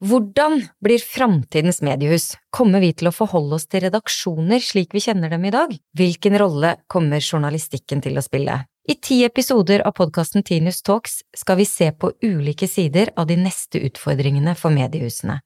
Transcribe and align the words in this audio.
Hvordan 0.00 0.62
blir 0.80 0.98
framtidens 0.98 1.82
mediehus? 1.82 2.32
Kommer 2.50 2.80
vi 2.80 2.94
til 2.96 3.10
å 3.10 3.12
forholde 3.12 3.58
oss 3.58 3.66
til 3.68 3.82
redaksjoner 3.84 4.62
slik 4.64 4.94
vi 4.96 5.02
kjenner 5.04 5.28
dem 5.28 5.44
i 5.44 5.52
dag? 5.52 5.74
Hvilken 5.92 6.38
rolle 6.40 6.78
kommer 6.88 7.20
journalistikken 7.20 8.00
til 8.00 8.16
å 8.16 8.24
spille? 8.24 8.62
I 8.88 8.96
ti 8.96 9.18
episoder 9.26 9.84
av 9.84 9.92
podkasten 9.98 10.42
Tinius 10.42 10.80
Talks 10.82 11.18
skal 11.36 11.60
vi 11.60 11.66
se 11.68 11.90
på 11.92 12.14
ulike 12.24 12.64
sider 12.64 13.12
av 13.12 13.28
de 13.28 13.36
neste 13.36 13.82
utfordringene 13.90 14.56
for 14.56 14.72
mediehusene. 14.72 15.36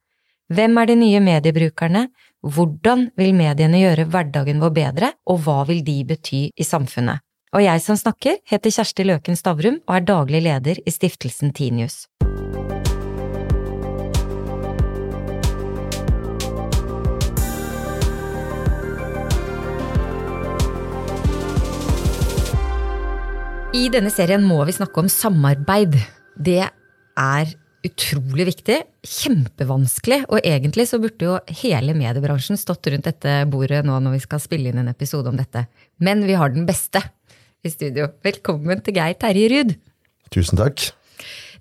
Hvem 0.55 0.79
er 0.79 0.87
de 0.87 0.99
nye 1.03 1.25
mediebrukerne, 1.25 2.05
hvordan 2.47 3.09
vil 3.19 3.35
mediene 3.35 3.83
gjøre 3.83 4.07
hverdagen 4.07 4.63
vår 4.63 4.75
bedre, 4.77 5.13
og 5.27 5.43
hva 5.49 5.65
vil 5.67 5.83
de 5.83 5.99
bety 6.15 6.45
i 6.55 6.69
samfunnet? 6.69 7.27
Og 7.55 7.67
jeg 7.67 7.83
som 7.83 7.99
snakker, 7.99 8.39
heter 8.47 8.71
Kjersti 8.79 9.11
Løken 9.11 9.39
Stavrum 9.39 9.83
og 9.83 9.99
er 9.99 10.07
daglig 10.07 10.47
leder 10.47 10.79
i 10.79 10.95
stiftelsen 10.95 11.51
Tinius. 11.55 12.05
I 23.74 23.88
denne 23.91 24.10
serien 24.14 24.45
må 24.46 24.60
vi 24.69 24.73
snakke 24.77 25.02
om 25.02 25.09
samarbeid. 25.10 25.96
Det 26.38 26.60
er 26.62 27.48
utrolig 27.84 28.45
viktig, 28.47 28.77
kjempevanskelig, 29.02 30.20
og 30.28 30.47
egentlig 30.47 30.84
så 30.87 31.00
burde 31.02 31.27
jo 31.27 31.33
hele 31.59 31.97
mediebransjen 31.98 32.60
stått 32.60 32.87
rundt 32.92 33.09
dette 33.09 33.33
bordet 33.50 33.80
nå 33.83 33.97
når 34.05 34.14
vi 34.14 34.20
skal 34.23 34.42
spille 34.45 34.70
inn 34.70 34.78
en 34.78 34.92
episode 34.92 35.27
om 35.27 35.41
dette. 35.41 35.64
Men 35.98 36.23
vi 36.23 36.37
har 36.38 36.55
den 36.55 36.69
beste 36.69 37.02
i 37.66 37.73
studio. 37.73 38.12
Velkommen 38.23 38.84
til 38.87 38.95
Geir 38.95 39.19
Terje 39.19 39.50
Ruud. 39.50 39.75
Tusen 40.30 40.62
takk. 40.62 40.86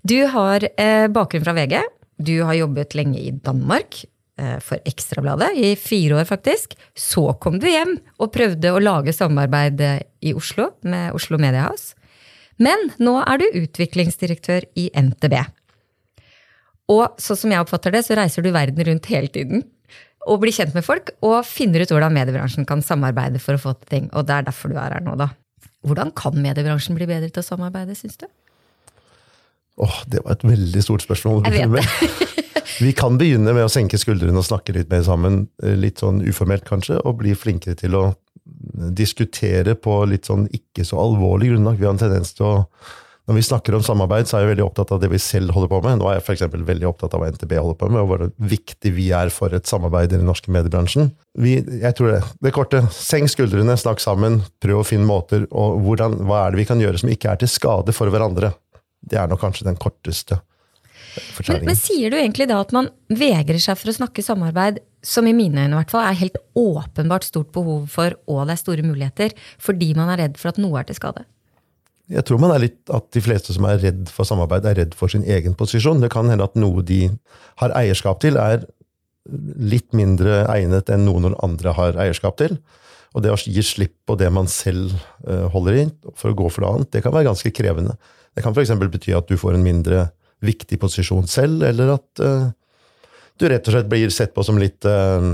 Du 0.06 0.20
har 0.30 0.68
eh, 0.70 1.08
bakgrunn 1.10 1.48
fra 1.48 1.56
VG. 1.58 1.80
Du 2.22 2.36
har 2.46 2.54
jobbet 2.60 2.94
lenge 2.94 3.24
i 3.24 3.34
Danmark 3.34 4.04
eh, 4.38 4.62
for 4.62 4.78
Ekstrabladet, 4.86 5.50
i 5.58 5.74
fire 5.74 6.22
år 6.22 6.30
faktisk. 6.30 6.78
Så 6.94 7.26
kom 7.42 7.58
du 7.58 7.66
hjem 7.72 7.98
og 8.22 8.30
prøvde 8.38 8.70
å 8.70 8.86
lage 8.86 9.18
samarbeid 9.18 9.82
eh, 9.82 10.00
i 10.30 10.38
Oslo 10.38 10.70
med 10.86 11.10
Oslo 11.18 11.42
Media 11.42 11.66
House. 11.66 11.98
Men 12.62 12.90
nå 13.02 13.16
er 13.24 13.40
du 13.40 13.60
utviklingsdirektør 13.64 14.66
i 14.78 14.88
NTB. 14.94 15.36
Og 16.92 17.16
sånn 17.22 17.40
som 17.40 17.54
jeg 17.54 17.64
oppfatter 17.64 17.94
det, 17.94 18.04
så 18.06 18.18
reiser 18.18 18.44
du 18.44 18.52
verden 18.54 18.86
rundt 18.86 19.08
hele 19.10 19.30
tiden. 19.32 19.64
Og 20.28 20.40
blir 20.40 20.54
kjent 20.56 20.76
med 20.76 20.84
folk 20.86 21.10
og 21.24 21.42
finner 21.48 21.84
ut 21.84 21.92
hvordan 21.92 22.14
mediebransjen 22.14 22.68
kan 22.68 22.84
samarbeide 22.84 23.40
for 23.42 23.56
å 23.56 23.60
få 23.60 23.74
til 23.80 23.90
ting. 23.90 24.06
Og 24.12 24.28
det 24.28 24.38
er 24.38 24.46
derfor 24.46 24.72
du 24.72 24.78
er 24.80 24.96
her 24.96 25.04
nå, 25.04 25.16
da. 25.20 25.30
Hvordan 25.84 26.14
kan 26.16 26.36
mediebransjen 26.40 26.96
bli 26.96 27.08
bedre 27.08 27.28
til 27.28 27.42
å 27.42 27.46
samarbeide, 27.46 27.96
syns 27.98 28.16
du? 28.22 28.28
Åh, 29.84 30.00
det 30.08 30.22
var 30.24 30.36
et 30.36 30.46
veldig 30.46 30.82
stort 30.84 31.04
spørsmål. 31.04 31.44
Jeg 31.50 31.68
vet 31.72 31.82
det. 31.82 32.30
Vi 32.84 32.94
kan 32.96 33.18
begynne 33.20 33.52
med 33.54 33.66
å 33.66 33.70
senke 33.70 33.98
skuldrene 34.00 34.40
og 34.40 34.46
snakke 34.46 34.74
litt 34.74 34.88
mer 34.90 35.02
sammen, 35.06 35.44
eh, 35.62 35.76
litt 35.78 36.00
sånn 36.02 36.22
uformelt 36.24 36.64
kanskje, 36.66 36.96
og 37.04 37.18
bli 37.20 37.34
flinkere 37.38 37.76
til 37.78 37.96
å 37.98 38.04
diskutere 38.94 39.76
på 39.78 40.02
litt 40.10 40.28
sånn 40.28 40.46
ikke 40.52 40.84
så 40.86 41.00
alvorlig 41.00 41.52
grunnlag. 41.52 41.80
Vi 41.80 41.88
har 41.88 41.96
en 41.96 42.04
tendens 42.04 42.34
til 42.36 42.50
å 42.50 42.54
når 43.24 43.38
vi 43.38 43.42
snakker 43.46 43.72
om 43.72 43.80
samarbeid, 43.80 44.28
så 44.28 44.36
er 44.36 44.42
jeg 44.42 44.50
veldig 44.50 44.64
opptatt 44.66 44.90
av 44.92 44.98
det 45.00 45.08
vi 45.08 45.18
selv 45.22 45.54
holder 45.56 45.70
på 45.72 45.78
med. 45.86 45.96
Nå 45.96 46.10
er 46.10 46.18
jeg 46.18 46.24
f.eks. 46.26 46.42
veldig 46.68 46.88
opptatt 46.90 47.14
av 47.16 47.22
hva 47.22 47.30
NTB 47.32 47.54
holder 47.56 47.78
på 47.80 47.88
med, 47.88 48.02
og 48.02 48.10
hvor 48.10 48.24
viktig 48.52 48.92
vi 48.92 49.06
er 49.16 49.32
for 49.32 49.56
et 49.56 49.70
samarbeid 49.70 50.12
i 50.12 50.18
den 50.18 50.28
norske 50.28 50.52
mediebransjen. 50.52 51.08
Vi, 51.40 51.54
jeg 51.64 51.96
tror 51.96 52.12
det. 52.12 52.20
Det 52.44 52.52
korte. 52.52 52.82
Senk 52.92 53.32
skuldrene, 53.32 53.78
snakk 53.80 54.04
sammen, 54.04 54.42
prøv 54.60 54.82
å 54.82 54.84
finne 54.84 55.08
måter. 55.08 55.48
Og 55.56 55.80
hvordan, 55.86 56.18
hva 56.28 56.42
er 56.42 56.52
det 56.52 56.60
vi 56.60 56.68
kan 56.68 56.84
gjøre 56.84 57.00
som 57.00 57.14
ikke 57.16 57.32
er 57.32 57.40
til 57.40 57.48
skade 57.48 57.96
for 57.96 58.12
hverandre? 58.12 58.52
Det 59.00 59.16
er 59.16 59.32
nok 59.32 59.40
kanskje 59.40 59.70
den 59.70 59.80
korteste 59.80 60.42
men, 61.48 61.64
men, 61.68 61.76
sier 61.78 62.10
du 62.10 62.18
egentlig 62.18 62.48
da 62.50 62.58
at 62.62 62.72
man 62.74 62.88
vegrer 63.12 63.60
seg 63.62 63.78
for 63.78 63.90
å 63.90 63.96
snakke 63.96 64.24
samarbeid, 64.24 64.80
som 65.04 65.26
i 65.28 65.34
mine 65.36 65.66
øyne 65.66 65.76
i 65.76 65.78
hvert 65.78 65.92
fall 65.92 66.06
er 66.08 66.18
helt 66.18 66.38
åpenbart 66.58 67.26
stort 67.26 67.52
behov 67.54 67.86
for, 67.92 68.16
og 68.26 68.46
det 68.48 68.56
er 68.56 68.62
store 68.62 68.86
muligheter, 68.86 69.34
fordi 69.62 69.92
man 69.96 70.12
er 70.12 70.24
redd 70.24 70.38
for 70.40 70.54
at 70.54 70.60
noe 70.62 70.80
er 70.80 70.88
til 70.88 70.98
skade? 70.98 71.26
Jeg 72.12 72.24
tror 72.28 72.40
man 72.40 72.52
er 72.52 72.66
litt 72.66 72.92
at 72.92 73.06
de 73.16 73.22
fleste 73.24 73.54
som 73.56 73.64
er 73.68 73.80
redd 73.80 74.10
for 74.12 74.28
samarbeid, 74.28 74.66
er 74.68 74.80
redd 74.82 74.96
for 74.96 75.12
sin 75.12 75.24
egen 75.24 75.54
posisjon. 75.56 76.02
Det 76.02 76.12
kan 76.12 76.28
hende 76.28 76.44
at 76.44 76.56
noe 76.58 76.84
de 76.84 77.06
har 77.62 77.76
eierskap 77.78 78.20
til, 78.24 78.36
er 78.36 78.66
litt 79.56 79.94
mindre 79.96 80.42
egnet 80.52 80.90
enn 80.92 81.06
noe 81.06 81.22
noen 81.24 81.38
andre 81.44 81.72
har 81.76 81.96
eierskap 82.00 82.36
til. 82.40 82.58
Og 83.14 83.22
det 83.24 83.30
å 83.32 83.38
gi 83.38 83.62
slipp 83.64 83.94
på 84.08 84.18
det 84.20 84.28
man 84.34 84.50
selv 84.50 84.92
eh, 85.24 85.46
holder 85.54 85.80
i, 85.80 85.86
for 86.18 86.32
å 86.32 86.36
gå 86.36 86.50
for 86.50 86.64
noe 86.64 86.74
annet, 86.76 86.90
det 86.92 87.04
kan 87.04 87.14
være 87.14 87.30
ganske 87.30 87.54
krevende. 87.56 87.96
Det 88.34 88.44
kan 88.44 88.52
f.eks. 88.52 88.74
bety 88.82 89.14
at 89.16 89.30
du 89.30 89.38
får 89.40 89.56
en 89.56 89.64
mindre 89.64 90.08
viktig 90.44 90.76
posisjon 90.82 91.28
selv, 91.30 91.62
eller 91.64 91.94
at 91.94 92.20
uh, 92.20 92.50
du 93.40 93.48
rett 93.50 93.66
og 93.68 93.74
slett 93.76 93.90
blir 93.90 94.12
sett 94.14 94.34
på 94.34 94.44
som 94.46 94.58
litt 94.60 94.86
uh, 94.86 95.24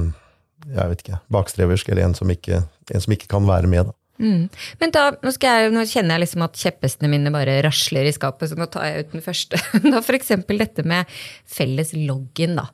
jeg 0.68 0.92
vet 0.92 1.02
ikke, 1.04 1.20
bakstreversk, 1.32 1.88
eller 1.90 2.08
en 2.08 2.16
som 2.16 2.30
ikke, 2.30 2.62
en 2.94 3.04
som 3.04 3.14
ikke 3.14 3.30
kan 3.30 3.46
være 3.48 3.70
med. 3.70 3.90
da. 3.90 3.96
Mm. 4.20 4.48
Men 4.82 4.92
da, 4.92 5.06
nå, 5.24 5.32
jeg, 5.40 5.70
nå, 5.72 5.84
kjenner 5.88 6.16
jeg 6.16 6.24
liksom 6.26 6.44
at 6.44 6.58
kjepphestene 6.60 7.08
mine 7.08 7.32
bare 7.32 7.56
rasler 7.64 8.08
i 8.08 8.12
skapet, 8.12 8.50
så 8.50 8.58
nå 8.58 8.68
tar 8.72 8.88
jeg 8.88 9.06
ut 9.06 9.14
den 9.14 9.24
første. 9.24 9.60
da 9.92 10.02
F.eks. 10.02 10.34
dette 10.50 10.84
med 10.84 11.08
felles 11.48 11.94
login. 11.96 12.58
da. 12.60 12.68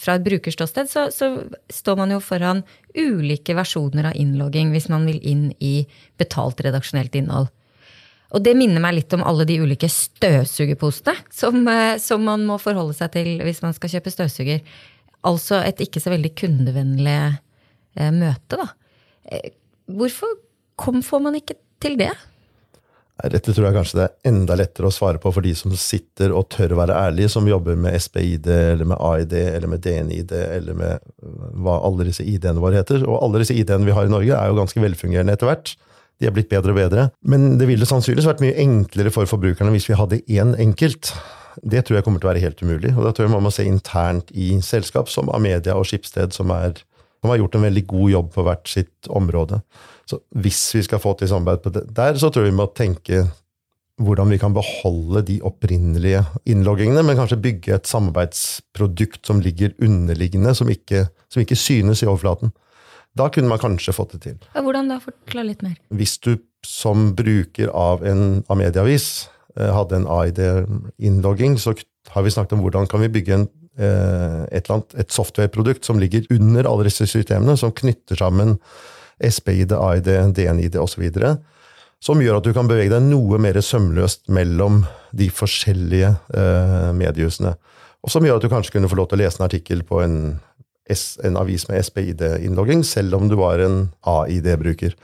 Fra 0.00 0.16
et 0.16 0.26
brukerståsted 0.26 0.90
så, 0.90 1.06
så, 1.14 1.30
står 1.70 1.96
man 1.98 2.14
jo 2.14 2.20
foran 2.22 2.62
ulike 2.94 3.54
versjoner 3.58 4.10
av 4.10 4.18
innlogging 4.18 4.70
hvis 4.74 4.88
man 4.90 5.06
vil 5.08 5.18
inn 5.26 5.48
i 5.58 5.84
betalt 6.20 6.62
redaksjonelt 6.64 7.16
innhold. 7.18 7.50
Og 8.30 8.42
det 8.44 8.54
minner 8.58 8.82
meg 8.82 8.96
litt 8.98 9.14
om 9.16 9.24
alle 9.26 9.46
de 9.48 9.58
ulike 9.62 9.88
støvsugerposene 9.90 11.16
som, 11.34 11.60
eh, 11.68 11.96
som, 12.02 12.22
man 12.26 12.46
må 12.46 12.60
forholde 12.62 12.94
seg 12.96 13.12
til 13.16 13.32
hvis 13.42 13.62
man 13.64 13.74
skal 13.76 13.96
kjøpe 13.96 14.14
støvsuger. 14.14 14.62
Altså 15.26 15.60
et 15.66 15.82
ikke 15.82 16.02
så 16.02 16.12
veldig 16.14 16.32
kundevennlig 16.38 17.18
eh, 17.26 18.12
møte, 18.14 18.60
da. 18.60 18.68
Eh, 19.30 19.50
hvorfor 19.90 20.38
kom, 20.80 21.02
får 21.02 21.24
man 21.26 21.40
ikke 21.40 21.58
til 21.82 21.98
det? 22.00 22.12
Dette 23.20 23.52
tror 23.52 23.66
jeg 23.66 23.76
kanskje 23.76 23.98
det 23.98 24.04
er 24.06 24.30
enda 24.30 24.56
lettere 24.56 24.88
å 24.88 24.94
svare 24.94 25.20
på 25.20 25.28
for 25.34 25.44
de 25.44 25.50
som 25.58 25.74
sitter 25.76 26.32
og 26.32 26.46
tør 26.54 26.72
å 26.72 26.78
være 26.78 26.96
ærlige, 26.96 27.28
som 27.34 27.48
jobber 27.48 27.76
med 27.76 27.98
SPID 28.00 28.48
eller 28.48 28.88
med 28.88 28.96
AID 28.96 29.34
eller 29.42 29.68
med 29.68 29.82
DNID 29.84 30.32
eller 30.38 30.78
med 30.78 31.10
hva 31.60 31.76
alle 31.84 32.06
disse 32.08 32.24
ID-ene 32.24 32.62
våre 32.62 32.80
heter. 32.80 33.04
Og 33.04 33.18
alle 33.20 33.42
disse 33.42 33.58
ID-ene 33.58 33.84
vi 33.84 33.96
har 33.96 34.08
i 34.08 34.12
Norge, 34.14 34.38
er 34.38 34.48
jo 34.48 34.56
ganske 34.62 34.84
velfungerende 34.86 35.36
etter 35.36 35.50
hvert. 35.50 35.74
De 36.20 36.28
er 36.28 36.34
blitt 36.36 36.50
bedre 36.50 36.74
og 36.74 36.78
bedre. 36.78 37.08
Men 37.24 37.54
det 37.60 37.68
ville 37.70 37.88
sannsynligvis 37.88 38.28
vært 38.28 38.42
mye 38.44 38.56
enklere 38.60 39.12
for 39.14 39.28
forbrukerne 39.28 39.72
hvis 39.74 39.88
vi 39.88 39.98
hadde 39.98 40.20
én 40.28 40.52
enkelt. 40.60 41.14
Det 41.64 41.82
tror 41.84 41.98
jeg 41.98 42.06
kommer 42.06 42.22
til 42.22 42.28
å 42.28 42.32
være 42.32 42.44
helt 42.44 42.62
umulig. 42.62 42.92
Og 42.94 43.06
da 43.06 43.14
tror 43.14 43.26
jeg 43.26 43.34
man 43.34 43.46
må 43.46 43.52
se 43.54 43.66
internt 43.66 44.32
i 44.36 44.52
selskap 44.64 45.10
som 45.12 45.32
Amedia 45.32 45.76
og 45.78 45.88
Skipsted, 45.88 46.36
som, 46.36 46.52
er, 46.54 46.76
som 47.22 47.32
har 47.32 47.40
gjort 47.40 47.56
en 47.56 47.66
veldig 47.66 47.86
god 47.90 48.14
jobb 48.14 48.32
på 48.36 48.46
hvert 48.46 48.70
sitt 48.70 49.10
område. 49.10 49.62
Så 50.10 50.20
hvis 50.42 50.60
vi 50.76 50.84
skal 50.86 51.02
få 51.02 51.14
til 51.16 51.30
samarbeid 51.30 51.64
på 51.64 51.72
det 51.74 51.86
der, 51.96 52.18
så 52.20 52.28
tror 52.28 52.44
jeg 52.44 52.52
vi 52.52 52.60
må 52.60 52.68
tenke 52.76 53.24
hvordan 54.00 54.32
vi 54.32 54.38
kan 54.40 54.54
beholde 54.56 55.22
de 55.28 55.36
opprinnelige 55.44 56.22
innloggingene, 56.48 57.02
men 57.04 57.18
kanskje 57.18 57.40
bygge 57.44 57.74
et 57.76 57.90
samarbeidsprodukt 57.90 59.28
som 59.28 59.42
ligger 59.44 59.74
underliggende, 59.84 60.54
som 60.56 60.70
ikke, 60.72 61.04
som 61.28 61.42
ikke 61.42 61.58
synes 61.58 62.00
i 62.00 62.08
overflaten. 62.08 62.52
Da 63.18 63.26
kunne 63.32 63.50
man 63.50 63.60
kanskje 63.60 63.94
fått 63.94 64.14
det 64.14 64.22
til. 64.24 64.38
Hvordan 64.54 64.90
da? 64.92 65.00
Forklar 65.02 65.48
litt 65.48 65.64
mer. 65.66 65.76
Hvis 65.94 66.18
du 66.22 66.36
som 66.66 67.10
bruker 67.16 67.72
av 67.72 68.04
en 68.06 68.42
av 68.48 68.58
medieavis 68.60 69.06
eh, 69.56 69.70
hadde 69.74 69.98
en 69.98 70.08
AID-innlogging, 70.10 71.56
så 71.58 71.74
har 72.14 72.26
vi 72.26 72.32
snakket 72.34 72.58
om 72.58 72.64
hvordan 72.64 72.88
kan 72.90 73.02
vi 73.02 73.10
bygge 73.16 73.36
en, 73.36 73.46
eh, 73.80 74.42
et, 74.58 74.70
annet, 74.70 74.94
et 75.00 75.14
softwareprodukt 75.14 75.88
som 75.88 76.00
ligger 76.00 76.28
under 76.30 76.68
alle 76.68 76.86
disse 76.90 77.08
systemene, 77.10 77.56
som 77.58 77.72
knytter 77.72 78.20
sammen 78.20 78.58
SPID, 79.20 79.72
AID, 79.76 80.12
DNID 80.36 80.78
osv. 80.80 81.08
Som 82.00 82.22
gjør 82.24 82.38
at 82.38 82.46
du 82.46 82.54
kan 82.56 82.68
bevege 82.68 82.92
deg 82.94 83.04
noe 83.08 83.40
mer 83.42 83.58
sømløst 83.60 84.30
mellom 84.32 84.84
de 85.16 85.28
forskjellige 85.32 86.14
eh, 86.36 86.92
mediehusene. 86.96 87.56
Og 88.00 88.12
som 88.12 88.24
gjør 88.24 88.38
at 88.38 88.46
du 88.46 88.52
kanskje 88.52 88.78
kunne 88.78 88.88
få 88.88 88.96
lov 88.96 89.10
til 89.10 89.18
å 89.18 89.24
lese 89.24 89.40
en 89.40 89.48
artikkel 89.48 89.82
på 89.84 90.00
en 90.04 90.16
en 91.26 91.38
avis 91.40 91.66
med 91.70 91.82
SPID-innlogging, 91.86 92.84
selv 92.86 93.16
om 93.18 93.30
du 93.30 93.36
var 93.40 93.62
en 93.64 93.82
AID-bruker. 94.08 94.94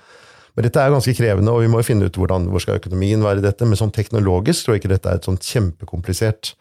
Men 0.56 0.64
dette 0.64 0.80
er 0.80 0.92
ganske 0.94 1.12
krevende, 1.18 1.52
og 1.52 1.64
vi 1.64 1.72
må 1.72 1.82
finne 1.84 2.08
ut 2.08 2.16
hvordan, 2.16 2.48
hvor 2.48 2.62
skal 2.64 2.78
økonomien 2.80 3.24
være 3.24 3.42
i 3.42 3.44
dette. 3.44 3.66
Men 3.68 3.76
sånn 3.76 3.92
teknologisk 3.92 4.64
tror 4.64 4.76
jeg 4.76 4.84
ikke 4.84 4.94
dette 4.94 5.12
er 5.12 5.20
et 5.20 5.28
sånt 5.28 5.44
kjempekomplisert. 5.44 6.54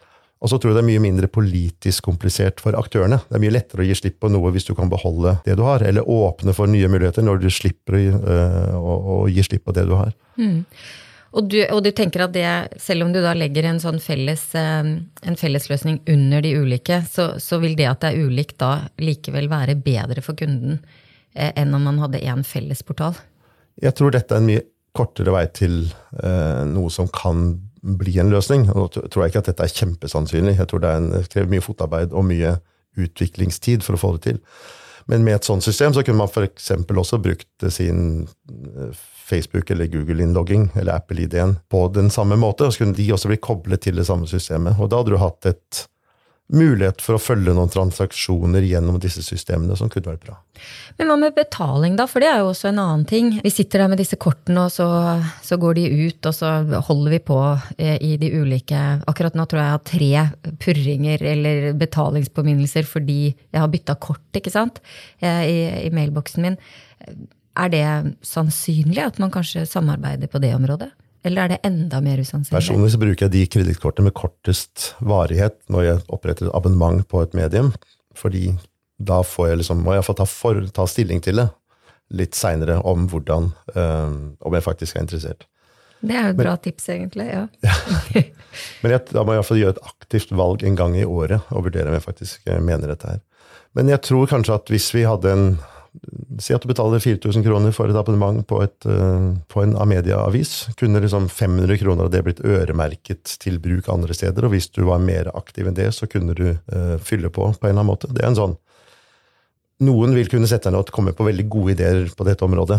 Og 0.43 0.51
så 0.51 0.59
tror 0.59 0.73
jeg 0.73 0.77
det 0.77 0.83
er 0.83 0.89
mye 0.89 1.03
mindre 1.05 1.29
politisk 1.31 2.05
komplisert 2.09 2.59
for 2.61 2.75
aktørene. 2.77 3.21
Det 3.23 3.37
er 3.37 3.41
mye 3.41 3.55
lettere 3.55 3.85
å 3.85 3.87
gi 3.87 3.95
slipp 3.97 4.19
på 4.21 4.29
noe 4.33 4.51
hvis 4.53 4.67
du 4.67 4.73
kan 4.77 4.91
beholde 4.91 5.37
det 5.47 5.55
du 5.57 5.63
har, 5.65 5.85
eller 5.87 6.11
åpne 6.11 6.53
for 6.53 6.69
nye 6.69 6.89
muligheter 6.91 7.23
når 7.25 7.39
du 7.45 7.47
slipper 7.53 7.97
å, 7.97 8.03
øh, 8.35 8.75
å, 8.75 8.99
å 9.15 9.17
gi 9.31 9.47
slipp 9.47 9.63
på 9.65 9.75
det 9.77 9.87
du 9.87 9.95
har. 9.95 10.11
Mm. 10.35 10.59
Og 11.35 11.49
du, 11.51 11.57
og 11.67 11.81
du, 11.83 11.89
tenker 11.91 12.23
at 12.23 12.33
det, 12.35 12.47
selv 12.79 13.03
om 13.03 13.11
du 13.11 13.19
da 13.23 13.33
legger 13.35 13.67
en 13.67 13.81
sånn 13.83 13.97
felles, 13.99 14.43
eh, 14.55 14.85
en 15.27 15.39
fellesløsning 15.39 15.99
under 16.11 16.45
de 16.45 16.53
ulike, 16.55 17.01
så, 17.11 17.33
så, 17.43 17.59
vil 17.63 17.75
det 17.75 17.89
at 17.89 18.05
det 18.05 18.13
er 18.13 18.29
ulikt 18.29 18.55
da 18.63 18.85
likevel 19.03 19.49
være 19.51 19.75
bedre 19.83 20.23
for 20.23 20.39
kunden 20.39 20.79
eh, 21.33 21.51
enn 21.51 21.75
om 21.75 21.83
man 21.89 21.99
hadde 22.05 22.23
én 22.23 22.45
felles 22.47 22.85
portal? 22.87 23.19
Jeg 23.83 23.97
tror 23.99 24.15
dette 24.15 24.31
er 24.31 24.39
en 24.39 24.47
mye 24.47 24.63
kortere 24.95 25.33
vei 25.35 25.43
til 25.51 25.81
eh, 26.23 26.61
noe 26.69 26.93
som 26.93 27.11
kan 27.11 27.49
bli 27.99 28.15
en 28.21 28.31
løsning. 28.31 28.69
Og 28.71 28.79
nå 28.79 28.87
tror 28.95 29.25
jeg 29.25 29.33
ikke 29.33 29.43
at 29.43 29.51
dette 29.51 29.67
er 29.67 29.75
kjempesannsynlig. 29.81 30.55
Jeg 30.61 30.71
tror 30.71 30.85
det, 30.85 30.93
en, 31.01 31.11
det 31.17 31.27
krever 31.33 31.51
mye 31.51 31.65
fotarbeid 31.65 32.15
og 32.15 32.25
mye 32.31 32.55
utviklingstid 32.95 33.83
for 33.83 33.97
å 33.97 34.01
få 34.01 34.13
det 34.15 34.23
til. 34.29 34.39
Men 35.11 35.27
med 35.27 35.37
et 35.37 35.47
sånt 35.47 35.65
system 35.65 35.93
så 35.93 36.01
kunne 36.05 36.23
man 36.23 36.31
f.eks. 36.31 36.71
også 36.87 37.19
brukt 37.21 37.67
sin 37.75 38.23
eh, 38.23 39.03
Facebook- 39.25 39.71
eller 39.73 39.89
Google-innlogging 39.89 40.69
eller 40.75 40.99
Apple-ID-en 40.99 41.57
på 41.71 41.87
den 41.93 42.11
samme 42.13 42.37
måte. 42.37 42.67
Og 42.67 42.73
så 42.75 42.83
kunne 42.83 42.97
de 42.97 43.09
også 43.13 43.31
bli 43.31 43.41
koblet 43.41 43.85
til 43.85 43.97
det 43.97 44.05
samme 44.09 44.29
systemet. 44.29 44.77
Og 44.79 44.91
da 44.91 45.01
hadde 45.01 45.15
du 45.15 45.21
hatt 45.21 45.49
et 45.49 45.85
mulighet 46.53 47.01
for 47.01 47.17
å 47.17 47.21
følge 47.21 47.55
noen 47.57 47.71
transaksjoner 47.73 48.65
gjennom 48.67 48.99
disse 49.01 49.23
systemene, 49.25 49.73
som 49.77 49.89
kunne 49.89 50.11
vært 50.11 50.27
bra. 50.27 50.35
Men 50.99 51.09
hva 51.09 51.17
med 51.17 51.33
betaling, 51.37 51.95
da? 51.97 52.05
For 52.09 52.21
det 52.21 52.29
er 52.29 52.43
jo 52.43 52.51
også 52.51 52.69
en 52.69 52.81
annen 52.83 53.05
ting. 53.09 53.31
Vi 53.41 53.51
sitter 53.53 53.81
der 53.81 53.89
med 53.91 53.99
disse 54.01 54.19
kortene, 54.21 54.67
og 54.67 54.73
så, 54.75 54.87
så 55.45 55.57
går 55.61 55.79
de 55.79 55.87
ut, 56.05 56.29
og 56.29 56.37
så 56.37 56.51
holder 56.85 57.15
vi 57.15 57.21
på 57.31 57.39
eh, 57.79 57.97
i 57.97 58.13
de 58.21 58.29
ulike 58.37 58.83
Akkurat 59.09 59.35
nå 59.37 59.47
tror 59.49 59.61
jeg 59.61 59.65
jeg 59.65 59.75
har 59.75 59.85
tre 59.89 60.55
purringer 60.61 61.25
eller 61.33 61.71
betalingspåminnelser 61.79 62.85
fordi 62.87 63.19
jeg 63.33 63.61
har 63.61 63.71
bytta 63.71 63.97
kort, 64.01 64.27
ikke 64.37 64.53
sant, 64.53 64.81
eh, 65.25 65.41
i, 65.49 65.57
i 65.87 65.93
mailboksen 65.95 66.45
min. 66.45 66.59
Er 67.55 67.71
det 67.71 67.85
sannsynlig 68.25 69.01
at 69.03 69.19
man 69.21 69.31
kanskje 69.33 69.65
samarbeider 69.69 70.31
på 70.31 70.41
det 70.43 70.53
området? 70.55 70.91
Eller 71.25 71.45
er 71.45 71.53
det 71.55 71.59
enda 71.65 72.01
mer 72.05 72.19
usannsynlig? 72.21 72.53
Personlig 72.53 72.91
så 72.93 73.01
bruker 73.01 73.25
jeg 73.25 73.33
de 73.33 73.43
kredittkortene 73.49 74.09
med 74.09 74.15
kortest 74.17 74.91
varighet 75.01 75.57
når 75.73 75.87
jeg 75.87 76.01
oppretter 76.13 76.49
et 76.49 76.57
abonnement 76.57 77.01
på 77.09 77.23
et 77.25 77.33
medium. 77.37 77.71
Fordi 78.15 78.51
da 79.01 79.21
får 79.25 79.49
jeg 79.49 79.61
liksom, 79.63 79.81
må 79.83 79.95
jeg 79.95 80.05
få 80.05 80.15
ta, 80.19 80.27
for, 80.29 80.61
ta 80.75 80.85
stilling 80.87 81.23
til 81.23 81.41
det 81.41 81.49
litt 82.13 82.37
seinere 82.37 82.77
om 82.85 83.07
hvordan 83.09 83.49
øh, 83.73 84.17
Om 84.45 84.53
jeg 84.53 84.63
faktisk 84.63 84.95
er 84.95 85.05
interessert. 85.05 85.47
Det 86.05 86.13
er 86.13 86.27
jo 86.27 86.33
et 86.35 86.37
bra 86.37 86.53
Men, 86.53 86.61
tips, 86.61 86.89
egentlig. 86.93 87.25
ja. 87.31 87.47
Men 88.83 88.93
jeg, 88.93 89.05
da 89.09 89.23
må 89.23 89.33
jeg 89.33 89.41
iallfall 89.41 89.61
gjøre 89.63 89.75
et 89.77 89.87
aktivt 89.89 90.33
valg 90.37 90.63
en 90.63 90.77
gang 90.77 90.97
i 90.99 91.05
året 91.05 91.47
og 91.49 91.65
vurdere 91.65 91.89
om 91.89 91.95
jeg 91.97 92.05
faktisk 92.05 92.45
eh, 92.51 92.61
mener 92.61 92.93
dette 92.93 93.09
her. 93.09 93.23
Men 93.75 93.89
jeg 93.89 94.03
tror 94.05 94.29
kanskje 94.29 94.59
at 94.59 94.69
hvis 94.69 94.91
vi 94.93 95.07
hadde 95.07 95.31
en 95.33 95.47
Si 96.41 96.53
at 96.55 96.63
du 96.63 96.69
betaler 96.69 96.99
4000 97.03 97.45
kroner 97.45 97.73
for 97.75 97.91
et 97.91 97.97
abonnement 97.97 98.41
på, 98.47 98.59
et, 98.65 98.87
uh, 98.89 99.31
på 99.51 99.63
en 99.63 99.75
Amedia-avis. 99.79 100.53
Kunne 100.79 101.01
liksom 101.03 101.29
500 101.31 101.79
kroner 101.79 102.07
av 102.07 102.11
det 102.13 102.23
blitt 102.25 102.43
øremerket 102.43 103.37
til 103.41 103.59
bruk 103.63 103.89
andre 103.91 104.17
steder, 104.17 104.45
og 104.45 104.55
hvis 104.55 104.69
du 104.75 104.83
var 104.89 105.03
mer 105.03 105.31
aktiv 105.37 105.69
enn 105.69 105.77
det, 105.77 105.91
så 105.95 106.09
kunne 106.11 106.35
du 106.37 106.47
uh, 106.51 106.97
fylle 106.99 107.31
på 107.31 107.47
på 107.53 107.67
en 107.67 107.71
eller 107.71 107.79
annen 107.79 107.91
måte. 107.93 108.11
Det 108.11 108.23
er 108.23 108.33
en 108.33 108.41
sånn 108.43 108.57
Noen 109.83 110.13
vil 110.15 110.29
kunne 110.31 110.47
sette 110.47 110.71
ned 110.71 110.79
og 110.79 110.91
komme 110.95 111.11
på 111.11 111.25
veldig 111.27 111.43
gode 111.51 111.73
ideer 111.73 112.05
på 112.15 112.23
dette 112.23 112.45
området, 112.47 112.77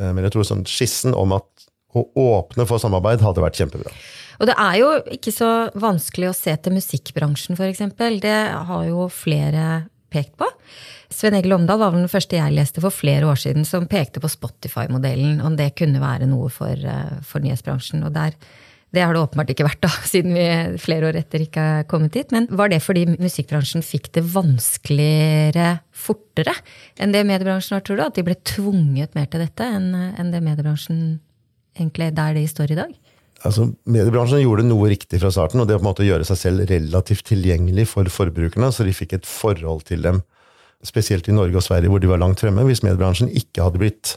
uh, 0.00 0.10
men 0.12 0.24
jeg 0.24 0.36
tror 0.36 0.46
sånn 0.48 0.64
skissen 0.68 1.16
om 1.16 1.36
at 1.36 1.68
å 1.90 2.04
åpne 2.22 2.66
for 2.70 2.80
samarbeid 2.80 3.22
hadde 3.24 3.42
vært 3.42 3.58
kjempebra. 3.58 3.92
Og 4.40 4.48
det 4.48 4.56
er 4.56 4.76
jo 4.80 4.90
ikke 5.16 5.32
så 5.34 5.50
vanskelig 5.76 6.30
å 6.30 6.36
se 6.36 6.54
til 6.62 6.76
musikkbransjen, 6.76 7.58
f.eks. 7.58 7.82
Det 8.22 8.38
har 8.70 8.84
jo 8.88 9.08
flere 9.12 9.64
pekt 10.12 10.36
på. 10.40 10.48
Sven 11.10 11.34
Egil 11.34 11.56
Omdal 11.56 11.80
var 11.80 11.94
vel 11.94 12.04
den 12.04 12.12
første 12.12 12.38
jeg 12.38 12.54
leste 12.54 12.82
for 12.82 12.94
flere 12.94 13.26
år 13.26 13.38
siden, 13.42 13.66
som 13.66 13.88
pekte 13.90 14.22
på 14.22 14.30
Spotify-modellen, 14.30 15.40
om 15.42 15.56
det 15.58 15.72
kunne 15.78 16.02
være 16.02 16.28
noe 16.30 16.50
for, 16.54 16.74
eh, 16.74 17.16
for 17.26 17.42
nyhetsbransjen. 17.42 18.04
Og 18.06 18.14
der, 18.14 18.36
det 18.94 19.02
har 19.02 19.14
det 19.14 19.22
åpenbart 19.24 19.50
ikke 19.54 19.66
vært, 19.66 19.82
da, 19.82 19.90
siden 20.12 20.36
vi 20.38 20.46
flere 20.82 21.10
år 21.10 21.18
etter 21.22 21.46
ikke 21.46 21.66
har 21.66 21.88
kommet 21.90 22.14
dit. 22.14 22.30
Men 22.34 22.46
var 22.50 22.70
det 22.70 22.82
fordi 22.84 23.06
musikkbransjen 23.16 23.82
fikk 23.86 24.12
det 24.14 24.26
vanskeligere 24.34 25.80
fortere 25.90 26.54
enn 27.00 27.16
det 27.16 27.26
mediebransjen 27.26 27.78
har, 27.78 27.86
tror 27.86 27.98
du? 27.98 28.06
At 28.06 28.20
de 28.20 28.26
ble 28.26 28.38
tvunget 28.46 29.18
mer 29.18 29.26
til 29.30 29.42
dette 29.42 29.66
enn 29.66 30.30
det 30.30 30.44
mediebransjen 30.46 31.18
egentlig 31.78 32.12
der 32.14 32.38
de 32.38 32.46
står 32.50 32.74
i 32.74 32.82
dag? 32.84 32.94
Altså, 33.46 33.70
Mediebransjen 33.88 34.42
gjorde 34.42 34.66
noe 34.66 34.90
riktig 34.92 35.20
fra 35.22 35.30
starten, 35.32 35.62
og 35.62 35.68
det 35.68 35.78
å 35.78 35.80
på 35.80 35.86
en 35.86 35.90
måte 35.90 36.06
gjøre 36.06 36.26
seg 36.28 36.38
selv 36.40 36.66
relativt 36.68 37.24
tilgjengelig 37.30 37.86
for 37.92 38.08
forbrukerne, 38.12 38.68
så 38.74 38.84
de 38.84 38.96
fikk 38.96 39.16
et 39.16 39.28
forhold 39.28 39.86
til 39.88 40.04
dem 40.04 40.20
spesielt 40.86 41.28
i 41.28 41.36
Norge 41.36 41.56
og 41.60 41.64
Sverige, 41.64 41.92
hvor 41.92 42.02
de 42.02 42.10
var 42.10 42.20
langt 42.20 42.40
fremme. 42.40 42.64
Hvis 42.68 42.84
mediebransjen 42.84 43.32
ikke 43.36 43.64
hadde, 43.66 43.80
blitt, 43.80 44.14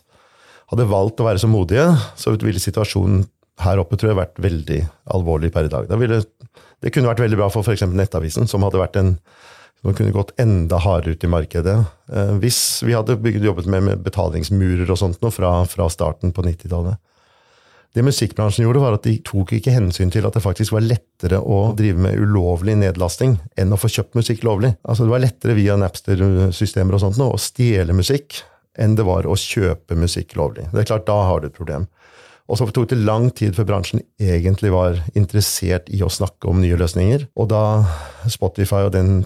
hadde 0.71 0.89
valgt 0.91 1.23
å 1.23 1.27
være 1.27 1.43
så 1.43 1.49
modige, 1.51 1.87
så 2.19 2.35
ville 2.35 2.61
situasjonen 2.61 3.25
her 3.63 3.79
oppe 3.79 3.99
tror 3.99 4.11
jeg 4.11 4.19
vært 4.19 4.43
veldig 4.43 4.79
alvorlig 5.15 5.51
per 5.53 5.67
i 5.67 5.71
dag. 5.71 5.91
Ville, 5.99 6.23
det 6.83 6.91
kunne 6.91 7.11
vært 7.11 7.23
veldig 7.23 7.39
bra 7.39 7.49
for 7.53 7.63
f.eks. 7.63 7.85
Nettavisen, 7.91 8.49
som 8.49 8.65
hadde 8.65 8.81
vært 8.81 8.99
en 8.99 9.17
som 9.83 9.95
kunne 9.97 10.15
gått 10.15 10.31
enda 10.39 10.77
hardere 10.79 11.17
ut 11.17 11.23
i 11.27 11.29
markedet. 11.31 11.75
Eh, 12.07 12.35
hvis 12.39 12.57
vi 12.87 12.95
hadde 12.95 13.17
bygget, 13.19 13.43
jobbet 13.49 13.67
med, 13.67 13.83
med 13.83 14.03
betalingsmurer 14.05 14.87
og 14.87 14.99
sånt 14.99 15.19
noe 15.19 15.33
fra, 15.35 15.57
fra 15.67 15.89
starten 15.91 16.31
på 16.31 16.45
90-tallet. 16.45 17.01
Det 17.93 18.01
musikkbransjen 18.01 18.65
gjorde, 18.65 18.81
var 18.81 18.95
at 18.97 19.05
de 19.05 19.19
tok 19.25 19.51
ikke 19.53 19.73
hensyn 19.75 20.09
til 20.13 20.25
at 20.25 20.33
det 20.33 20.41
faktisk 20.41 20.73
var 20.73 20.85
lettere 20.85 21.37
å 21.37 21.75
drive 21.77 22.01
med 22.01 22.17
ulovlig 22.17 22.73
nedlasting 22.81 23.35
enn 23.59 23.75
å 23.75 23.77
få 23.77 23.91
kjøpt 23.93 24.17
musikk 24.17 24.41
lovlig. 24.47 24.71
Altså 24.81 25.05
Det 25.05 25.13
var 25.13 25.21
lettere 25.21 25.57
via 25.57 25.75
Napster-systemer 25.77 26.97
og 26.97 27.03
sånt 27.03 27.19
nå, 27.21 27.29
å 27.29 27.41
stjele 27.41 27.93
musikk 27.93 28.39
enn 28.81 28.95
det 28.97 29.05
var 29.05 29.29
å 29.29 29.37
kjøpe 29.37 29.93
musikk 29.99 30.33
lovlig. 30.39 30.65
Det 30.71 30.81
er 30.81 30.89
klart, 30.89 31.05
Da 31.05 31.19
har 31.29 31.41
du 31.41 31.51
et 31.51 31.59
problem. 31.59 31.85
Og 32.49 32.57
så 32.57 32.65
tok 32.73 32.89
det 32.89 32.99
lang 32.99 33.29
tid 33.31 33.53
før 33.55 33.69
bransjen 33.69 34.01
egentlig 34.19 34.73
var 34.73 34.97
interessert 35.13 35.87
i 35.93 36.01
å 36.03 36.11
snakke 36.11 36.49
om 36.49 36.59
nye 36.59 36.79
løsninger. 36.79 37.29
Og 37.37 37.47
da 37.53 37.85
Spotify 38.27 38.83
og 38.87 38.95
den 38.97 39.23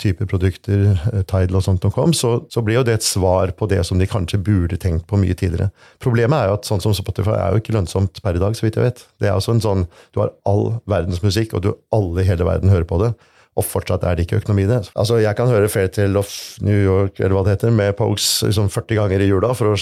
type 0.00 0.26
produkter, 0.30 0.94
eh, 1.12 1.24
Tidal 1.28 1.58
og 1.60 1.66
sånt 1.66 1.84
kom, 1.94 2.14
så, 2.16 2.36
så 2.52 2.62
blir 2.64 2.80
jo 2.80 2.86
det 2.86 2.98
et 2.98 3.06
svar 3.06 3.52
på 3.58 3.68
det 3.70 3.82
som 3.86 4.00
de 4.00 4.08
kanskje 4.10 4.40
burde 4.44 4.78
tenkt 4.80 5.06
på 5.10 5.18
mye 5.20 5.36
tidligere. 5.36 5.70
Problemet 6.02 6.38
er 6.38 6.50
jo 6.50 6.58
at 6.58 6.68
sånn 6.68 6.82
som 6.84 6.96
Spotify 6.96 7.36
er 7.36 7.54
jo 7.54 7.62
ikke 7.62 7.76
lønnsomt 7.76 8.22
per 8.24 8.38
i 8.38 8.42
dag, 8.42 8.56
så 8.56 8.66
vidt 8.66 8.80
jeg 8.80 8.88
vet. 8.88 9.04
Det 9.20 9.30
er 9.30 9.36
altså 9.36 9.54
en 9.54 9.64
sånn, 9.64 9.86
Du 10.14 10.20
har 10.22 10.32
all 10.46 10.80
verdens 10.90 11.22
musikk, 11.24 11.54
og 11.54 11.64
du 11.64 11.72
alle 11.94 12.22
i 12.22 12.28
hele 12.28 12.46
verden 12.46 12.70
hører 12.72 12.86
på 12.88 13.00
det. 13.02 13.14
Og 13.54 13.62
fortsatt 13.62 14.02
er 14.02 14.16
det 14.16 14.26
ikke 14.26 14.40
økonomi 14.40 14.64
i 14.64 14.70
det. 14.70 14.80
Altså, 14.98 15.20
Jeg 15.22 15.36
kan 15.38 15.50
høre 15.50 15.68
Fairtale 15.70 16.18
of 16.18 16.30
New 16.60 16.74
York 16.74 17.20
eller 17.20 17.36
hva 17.36 17.44
det 17.46 17.54
heter, 17.54 17.70
med 17.70 17.94
Pokes 17.98 18.42
liksom 18.42 18.70
40 18.70 18.98
ganger 18.98 19.22
i 19.22 19.28
jula 19.30 19.52
for 19.54 19.74
å 19.74 19.76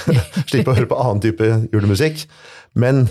slippe 0.50 0.72
å 0.72 0.74
høre 0.74 0.90
på 0.90 0.98
annen 0.98 1.22
type 1.22 1.50
julemusikk. 1.72 2.26
Men 2.74 3.06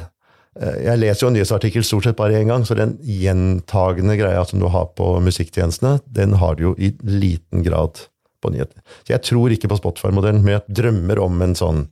jeg 0.59 0.99
leser 0.99 1.23
jo 1.23 1.29
en 1.31 1.37
nyhetsartikkel 1.37 1.85
stort 1.87 2.07
sett 2.07 2.17
bare 2.19 2.35
én 2.41 2.49
gang, 2.51 2.65
så 2.67 2.75
den 2.75 2.97
gjentagende 3.07 4.17
greia 4.19 4.41
som 4.47 4.59
du 4.59 4.67
har 4.71 4.89
på 4.97 5.13
musikktjenestene, 5.23 6.01
den 6.11 6.35
har 6.41 6.57
du 6.59 6.65
jo 6.65 6.73
i 6.75 6.91
liten 7.07 7.63
grad 7.63 8.03
på 8.43 8.51
nyheter. 8.51 8.81
Så 9.05 9.15
jeg 9.15 9.23
tror 9.29 9.53
ikke 9.53 9.69
på 9.71 9.79
Spotify-modellen, 9.79 10.43
men 10.43 10.57
jeg 10.57 10.79
drømmer 10.81 11.21
om 11.23 11.45
en 11.45 11.55
sånn 11.57 11.85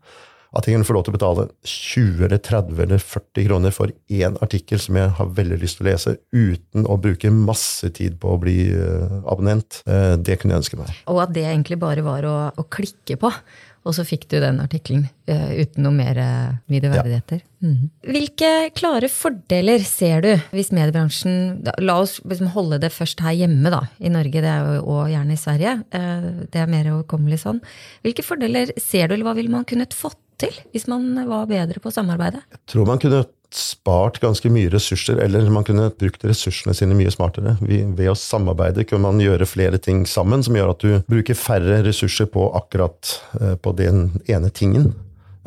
at 0.58 0.66
jeg 0.66 0.74
kan 0.74 0.86
få 0.88 0.96
lov 0.96 1.04
til 1.06 1.14
å 1.14 1.18
betale 1.18 1.44
20 1.62 2.24
eller 2.26 2.40
30 2.42 2.80
eller 2.86 3.02
40 3.04 3.46
kroner 3.46 3.74
for 3.74 3.92
én 4.10 4.38
artikkel 4.42 4.82
som 4.82 4.98
jeg 4.98 5.12
har 5.20 5.34
veldig 5.38 5.60
lyst 5.62 5.78
til 5.78 5.86
å 5.86 5.90
lese, 5.92 6.16
uten 6.34 6.88
å 6.90 6.98
bruke 7.02 7.30
masse 7.34 7.92
tid 7.94 8.18
på 8.22 8.34
å 8.34 8.40
bli 8.42 8.58
eh, 8.74 9.20
abonnent. 9.30 9.84
Eh, 9.86 10.16
det 10.18 10.40
kunne 10.42 10.56
jeg 10.56 10.64
ønske 10.64 10.80
meg. 10.82 10.90
Og 11.14 11.22
at 11.22 11.36
det 11.38 11.46
egentlig 11.46 11.78
bare 11.82 12.06
var 12.06 12.26
å, 12.26 12.38
å 12.50 12.66
klikke 12.66 13.20
på 13.22 13.30
og 13.90 13.96
så 13.98 14.06
fikk 14.08 14.28
du 14.32 14.38
den 14.44 14.62
artikkelen 14.62 15.08
uh, 15.30 15.50
uten 15.58 15.86
noe 15.86 15.96
mer 15.96 16.20
uh, 16.22 16.58
videreverdigheter. 16.72 17.42
Ja. 17.42 17.48
Mm. 17.60 17.90
Hvilke 18.08 18.52
klare 18.78 19.10
fordeler 19.12 19.84
ser 19.84 20.24
du 20.24 20.30
hvis 20.56 20.70
mediebransjen 20.72 21.58
da, 21.66 21.74
La 21.84 21.98
oss 22.00 22.20
liksom 22.24 22.54
holde 22.54 22.80
det 22.80 22.94
først 22.96 23.20
her 23.26 23.36
hjemme, 23.36 23.74
da, 23.74 23.82
i 24.00 24.14
Norge, 24.14 24.44
det 24.46 24.54
er 24.54 24.70
jo, 24.78 24.86
og 24.94 25.10
gjerne 25.12 25.36
i 25.36 25.42
Sverige. 25.42 25.76
Uh, 25.92 26.46
det 26.54 26.62
er 26.62 26.72
mer 26.72 26.94
overkommelig 26.94 27.42
sånn. 27.44 27.64
Hvilke 28.06 28.26
fordeler 28.26 28.72
ser 28.78 29.10
du, 29.10 29.18
eller 29.18 29.28
hva 29.28 29.36
ville 29.40 29.54
man 29.54 29.68
kunnet 29.70 29.98
fått 29.98 30.22
til 30.40 30.56
hvis 30.72 30.88
man 30.88 31.12
var 31.28 31.50
bedre 31.50 31.82
på 31.84 31.92
samarbeidet? 31.92 32.46
Jeg 32.56 32.66
tror 32.72 32.88
man 32.88 33.02
kunne 33.02 33.26
spart 33.56 34.20
ganske 34.22 34.50
mye 34.54 34.70
ressurser, 34.70 35.18
eller 35.24 35.50
man 35.50 35.66
kunne 35.66 35.90
brukt 35.98 36.24
ressursene 36.28 36.76
sine 36.78 36.98
mye 36.98 37.12
smartere. 37.14 37.56
Ved 37.62 38.10
å 38.12 38.18
samarbeide 38.18 38.86
kunne 38.86 39.08
man 39.08 39.22
gjøre 39.24 39.48
flere 39.50 39.80
ting 39.82 40.06
sammen, 40.10 40.44
som 40.46 40.58
gjør 40.58 40.74
at 40.76 40.86
du 40.86 40.98
bruker 41.10 41.38
færre 41.38 41.82
ressurser 41.86 42.30
på 42.30 42.46
akkurat 42.60 43.16
eh, 43.42 43.56
på 43.58 43.74
den 43.78 44.10
ene 44.30 44.52
tingen. 44.54 44.92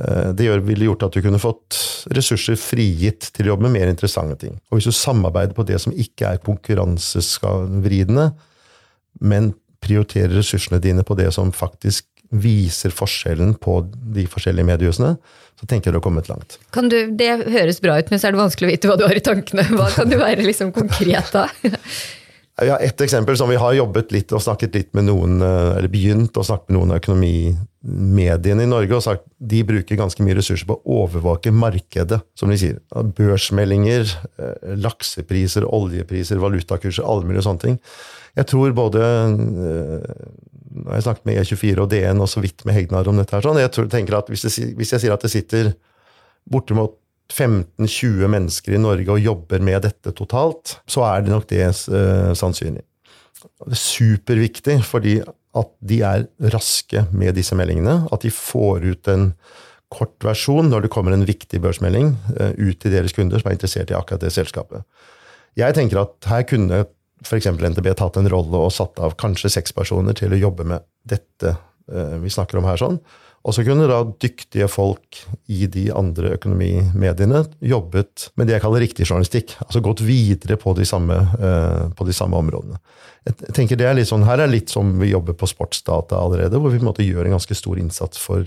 Eh, 0.03 0.31
det 0.35 0.49
ville 0.67 0.89
gjort 0.91 1.07
at 1.07 1.15
du 1.15 1.23
kunne 1.23 1.43
fått 1.43 1.79
ressurser 2.17 2.59
frigitt 2.59 3.31
til 3.37 3.47
å 3.47 3.55
jobbe 3.55 3.69
med 3.69 3.79
mer 3.79 3.93
interessante 3.93 4.39
ting. 4.45 4.59
Og 4.71 4.79
hvis 4.79 4.91
du 4.91 4.97
samarbeider 4.97 5.55
på 5.57 5.67
det 5.69 5.79
som 5.83 5.95
ikke 5.95 6.35
er 6.35 6.43
konkurransevridende, 6.43 8.33
men 9.23 9.53
prioriterer 9.83 10.35
ressursene 10.39 10.81
dine 10.83 11.05
på 11.07 11.17
det 11.19 11.31
som 11.35 11.51
faktisk 11.55 12.07
viser 12.33 12.95
forskjellen 12.95 13.55
på 13.61 13.79
de 14.17 14.25
forskjellige 14.31 14.69
mediehusene, 14.69 15.15
så 15.61 15.69
tenker 15.69 15.91
jeg 15.91 15.95
du 15.95 16.01
har 16.01 16.07
kommet 16.07 16.31
langt. 16.33 16.57
Du, 16.73 16.99
det 17.19 17.31
høres 17.53 17.79
bra 17.85 17.99
ut, 18.01 18.09
men 18.11 18.19
så 18.19 18.29
er 18.29 18.35
det 18.35 18.41
vanskelig 18.41 18.69
å 18.69 18.73
vite 18.73 18.91
hva 18.91 18.97
du 18.99 19.05
har 19.07 19.19
i 19.19 19.25
tankene. 19.25 19.67
Hva 19.77 19.91
kan 19.95 20.11
du 20.11 20.17
være 20.21 20.49
liksom 20.49 20.73
konkret 20.75 21.31
da? 21.35 21.47
Ja, 22.61 22.77
Et 22.77 23.01
eksempel 23.01 23.37
som 23.41 23.49
vi 23.49 23.57
har 23.57 23.73
jobbet 23.73 24.11
litt 24.13 24.33
og 24.37 24.43
snakket 24.45 24.75
litt 24.77 24.91
med 24.93 25.07
noen, 25.09 25.39
eh, 25.41 25.79
eller 25.79 25.89
begynt 25.89 26.37
å 26.37 26.45
snakke 26.45 26.69
med 26.69 26.77
noen 26.77 26.93
av 26.93 27.01
økonomimediene 27.01 28.67
i 28.67 28.69
Norge, 28.69 28.93
og 28.93 29.03
sagt 29.07 29.25
de 29.41 29.63
bruker 29.65 29.97
ganske 29.97 30.23
mye 30.23 30.37
ressurser 30.37 30.69
på 30.69 30.77
å 30.77 30.99
overvåke 31.01 31.51
markedet, 31.51 32.21
som 32.37 32.53
de 32.53 32.59
sier. 32.61 32.79
Børsmeldinger, 32.93 34.05
eh, 34.37 34.77
laksepriser, 34.85 35.65
oljepriser, 35.65 36.37
valutakurser, 36.37 37.09
alle 37.09 37.25
mulige 37.25 37.47
sånne 37.49 37.65
ting. 37.65 37.81
Jeg 38.37 38.47
tror 38.53 38.77
både 38.77 39.01
eh, 39.01 40.13
Nå 40.73 40.89
har 40.89 41.01
jeg 41.01 41.07
snakket 41.07 41.29
med 41.29 41.39
E24 41.43 41.85
og 41.85 41.91
DN 41.93 42.23
og 42.25 42.31
så 42.31 42.43
vidt 42.43 42.65
med 42.69 42.77
Hegnar 42.77 43.09
om 43.11 43.19
dette. 43.21 43.37
her, 43.37 43.45
sånn, 43.45 43.61
Jeg 43.61 43.91
tenker 43.93 44.19
at 44.19 44.31
hvis 44.33 44.45
jeg, 44.47 44.73
hvis 44.79 44.93
jeg 44.95 45.05
sier 45.05 45.15
at 45.15 45.25
det 45.25 45.33
sitter 45.33 45.73
bortimot 46.51 46.97
15-20 47.33 48.29
mennesker 48.29 48.77
i 48.77 48.81
Norge 48.81 49.13
og 49.15 49.23
jobber 49.23 49.63
med 49.65 49.83
dette 49.87 50.13
totalt, 50.17 50.79
så 50.87 51.05
er 51.09 51.25
det 51.25 51.33
nok 51.33 51.47
det 51.51 51.65
uh, 51.89 52.33
sannsynlig. 52.37 52.85
Det 53.43 53.75
er 53.75 53.81
superviktig 53.81 54.79
fordi 54.87 55.19
at 55.23 55.71
de 55.85 56.01
er 56.07 56.27
raske 56.55 57.05
med 57.13 57.37
disse 57.37 57.57
meldingene. 57.59 58.03
At 58.13 58.25
de 58.25 58.33
får 58.33 58.87
ut 58.87 59.13
en 59.13 59.31
kort 59.93 60.25
versjon 60.25 60.71
når 60.73 60.87
det 60.87 60.93
kommer 60.93 61.13
en 61.13 61.27
viktig 61.29 61.61
børsmelding 61.63 62.15
uh, 62.39 62.53
ut 62.57 62.81
til 62.81 62.95
deres 62.95 63.17
kunder 63.17 63.41
som 63.41 63.51
er 63.51 63.59
interessert 63.59 63.93
i 63.93 63.97
akkurat 63.99 64.25
det 64.25 64.33
selskapet. 64.35 64.85
Jeg 65.59 65.77
tenker 65.77 66.05
at 66.05 66.31
her 66.31 66.47
kunne 66.49 66.85
f.eks. 67.25 67.51
NTB 67.51 67.93
tatt 67.99 68.19
en 68.21 68.31
rolle 68.31 68.61
og 68.61 68.73
satt 68.75 69.01
av 69.03 69.17
kanskje 69.21 69.53
seks 69.53 69.75
personer 69.77 70.17
til 70.19 70.35
å 70.35 70.41
jobbe 70.41 70.67
med 70.69 70.87
dette 71.09 71.55
uh, 71.57 72.17
vi 72.23 72.33
snakker 72.33 72.61
om 72.61 72.69
her. 72.69 72.81
sånn, 72.81 72.99
og 73.43 73.57
så 73.57 73.65
kunne 73.67 73.89
da 73.91 74.05
dyktige 74.23 74.69
folk 74.71 75.19
i 75.51 75.67
de 75.67 75.89
andre 75.95 76.37
økonomimediene 76.37 77.43
jobbet 77.73 78.29
med 78.39 78.47
det 78.47 78.57
jeg 78.57 78.65
kaller 78.65 78.85
riktig 78.85 79.09
journalistikk. 79.09 79.57
Altså 79.65 79.83
gått 79.83 80.05
videre 80.07 80.59
på 80.61 80.77
de 80.79 80.87
samme, 80.87 81.17
uh, 81.43 81.89
på 81.97 82.07
de 82.07 82.15
samme 82.17 82.39
områdene. 82.39 82.79
Jeg 83.27 83.55
tenker 83.55 83.79
det 83.79 83.87
er 83.87 83.99
litt 83.99 84.11
sånn, 84.11 84.27
Her 84.27 84.45
er 84.45 84.51
litt 84.51 84.71
som 84.71 84.97
vi 84.99 85.13
jobber 85.13 85.35
på 85.39 85.49
sportsdata 85.51 86.19
allerede, 86.19 86.59
hvor 86.59 86.71
vi 86.71 86.79
på 86.79 86.87
en 86.87 86.93
måte 86.93 87.07
gjør 87.07 87.27
en 87.27 87.37
ganske 87.39 87.59
stor 87.59 87.79
innsats 87.79 88.19
for, 88.19 88.47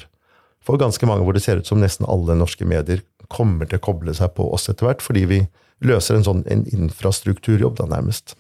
for 0.64 0.80
ganske 0.80 1.08
mange, 1.08 1.24
hvor 1.28 1.36
det 1.36 1.44
ser 1.44 1.60
ut 1.60 1.68
som 1.68 1.80
nesten 1.80 2.08
alle 2.08 2.36
norske 2.40 2.68
medier 2.68 3.04
kommer 3.32 3.70
til 3.70 3.82
å 3.82 3.86
koble 3.86 4.16
seg 4.18 4.34
på 4.38 4.48
oss 4.54 4.70
etter 4.72 4.90
hvert, 4.90 5.04
fordi 5.06 5.26
vi 5.30 5.44
løser 5.86 6.18
en 6.18 6.26
sånn 6.26 6.44
en 6.52 6.64
infrastrukturjobb, 6.72 7.78
da 7.80 7.90
nærmest. 7.92 8.36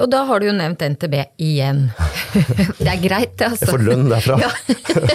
Og 0.00 0.08
da 0.10 0.22
har 0.26 0.40
du 0.40 0.48
jo 0.48 0.54
nevnt 0.56 0.80
NTB 0.94 1.14
igjen. 1.44 1.84
det 2.80 2.88
er 2.88 3.02
greit, 3.02 3.34
det, 3.38 3.50
altså. 3.52 3.66
Jeg 3.66 3.70
får 3.70 3.84
lønn 3.86 4.08
derfra. 4.10 4.38
Ja. 4.40 4.50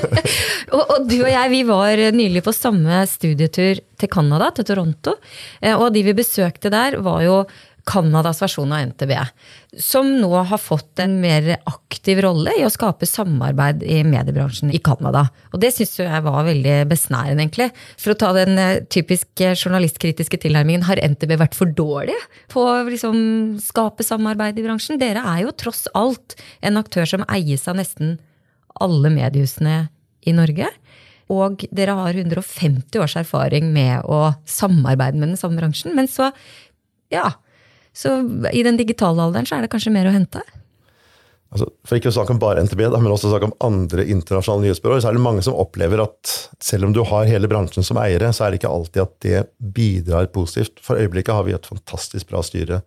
og, 0.75 0.83
og, 0.83 1.07
du 1.09 1.17
og 1.17 1.31
jeg 1.31 1.53
vi 1.53 1.63
var 1.67 2.03
nylig 2.15 2.43
på 2.45 2.53
samme 2.55 3.01
studietur 3.09 3.81
til 3.97 4.11
Canada, 4.13 4.51
til 4.55 4.67
Toronto. 4.69 5.17
Eh, 5.59 5.73
og 5.73 5.89
de 5.95 6.05
vi 6.07 6.15
besøkte 6.17 6.71
der, 6.73 6.99
var 7.03 7.25
jo 7.25 7.41
Canadas 7.87 8.41
versjon 8.43 8.73
av 8.75 8.83
NTB, 8.89 9.13
som 9.79 10.09
nå 10.19 10.29
har 10.49 10.59
fått 10.59 10.99
en 10.99 11.15
mer 11.21 11.53
aktiv 11.69 12.19
rolle 12.23 12.51
i 12.59 12.65
å 12.67 12.71
skape 12.71 13.07
samarbeid 13.07 13.85
i 13.87 14.01
mediebransjen 14.07 14.73
i 14.75 14.81
Canada. 14.83 15.27
Og 15.53 15.61
det 15.63 15.71
syns 15.75 15.95
jeg 16.01 16.23
var 16.25 16.47
veldig 16.47 16.75
besnærende, 16.91 17.45
egentlig. 17.45 17.69
For 17.95 18.13
å 18.13 18.19
ta 18.19 18.33
den 18.35 18.59
eh, 18.59 18.83
typiske 18.91 19.53
journalistkritiske 19.55 20.41
tilnærmingen, 20.43 20.83
har 20.89 20.99
NTB 20.99 21.37
vært 21.39 21.55
for 21.57 21.71
dårlige 21.71 22.19
på 22.51 22.65
å 22.67 22.75
liksom, 22.89 23.17
skape 23.63 24.05
samarbeid 24.05 24.59
i 24.59 24.67
bransjen? 24.67 24.99
Dere 24.99 25.23
er 25.23 25.45
jo 25.45 25.55
tross 25.55 25.85
alt 25.97 26.35
en 26.59 26.79
aktør 26.81 27.07
som 27.07 27.25
eies 27.31 27.67
av 27.71 27.79
nesten 27.79 28.17
alle 28.83 29.11
mediehusene 29.13 29.79
i 30.27 30.35
Norge. 30.35 30.69
Og 31.33 31.63
dere 31.75 31.95
har 31.97 32.15
150 32.15 33.01
års 33.03 33.17
erfaring 33.19 33.71
med 33.75 34.05
å 34.07 34.31
samarbeide 34.47 35.19
med 35.19 35.33
den 35.33 35.39
samme 35.39 35.59
bransjen. 35.59 35.95
Men 35.95 36.07
så, 36.11 36.31
ja, 37.11 37.31
så 37.97 38.19
i 38.53 38.61
den 38.65 38.77
digitale 38.77 39.25
alderen 39.25 39.47
så 39.49 39.57
er 39.57 39.65
det 39.65 39.73
kanskje 39.73 39.93
mer 39.95 40.09
å 40.09 40.13
hente? 40.13 40.43
Altså, 41.47 41.69
for 41.87 41.95
ikke 41.95 42.11
å 42.11 42.15
snakke 42.17 42.35
om 42.35 42.41
bare 42.41 42.63
NTB, 42.65 42.81
da, 42.91 42.99
men 42.99 43.13
også 43.13 43.31
snakke 43.31 43.47
om 43.47 43.55
andre 43.63 44.03
internasjonale 44.11 44.65
nyhetsbyråer, 44.65 44.99
så 45.03 45.09
er 45.09 45.15
det 45.15 45.23
mange 45.23 45.45
som 45.45 45.55
opplever 45.55 46.03
at 46.03 46.33
selv 46.63 46.89
om 46.89 46.95
du 46.95 46.99
har 47.07 47.29
hele 47.29 47.47
bransjen 47.47 47.87
som 47.87 47.99
eiere, 48.01 48.33
så 48.35 48.45
er 48.45 48.51
det 48.51 48.59
ikke 48.59 48.73
alltid 48.73 49.03
at 49.05 49.15
det 49.23 49.41
bidrar 49.77 50.27
positivt. 50.35 50.81
For 50.83 50.99
øyeblikket 50.99 51.33
har 51.37 51.47
vi 51.47 51.55
et 51.55 51.69
fantastisk 51.69 52.27
bra 52.33 52.43
styre, 52.43 52.81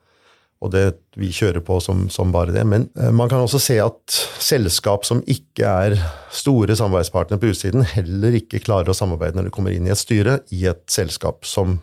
og 0.61 0.75
det 0.75 0.85
vi 1.17 1.31
kjører 1.33 1.65
på 1.65 1.79
som, 1.81 2.05
som 2.13 2.35
bare 2.35 2.53
det. 2.53 2.67
Men 2.69 2.91
eh, 3.01 3.09
man 3.17 3.33
kan 3.33 3.41
også 3.41 3.63
se 3.65 3.79
at 3.81 4.19
selskap 4.45 5.09
som 5.09 5.25
ikke 5.25 5.65
er 5.65 5.97
store 6.37 6.77
samarbeidspartnere 6.77 7.41
på 7.41 7.55
utsiden, 7.55 7.87
heller 7.97 8.37
ikke 8.43 8.61
klarer 8.61 8.93
å 8.93 8.99
samarbeide 8.99 9.41
når 9.41 9.49
de 9.49 9.55
kommer 9.57 9.73
inn 9.73 9.89
i 9.89 9.95
et 9.95 10.03
styre 10.03 10.43
i 10.53 10.67
et 10.69 10.85
selskap 10.93 11.49
som 11.49 11.79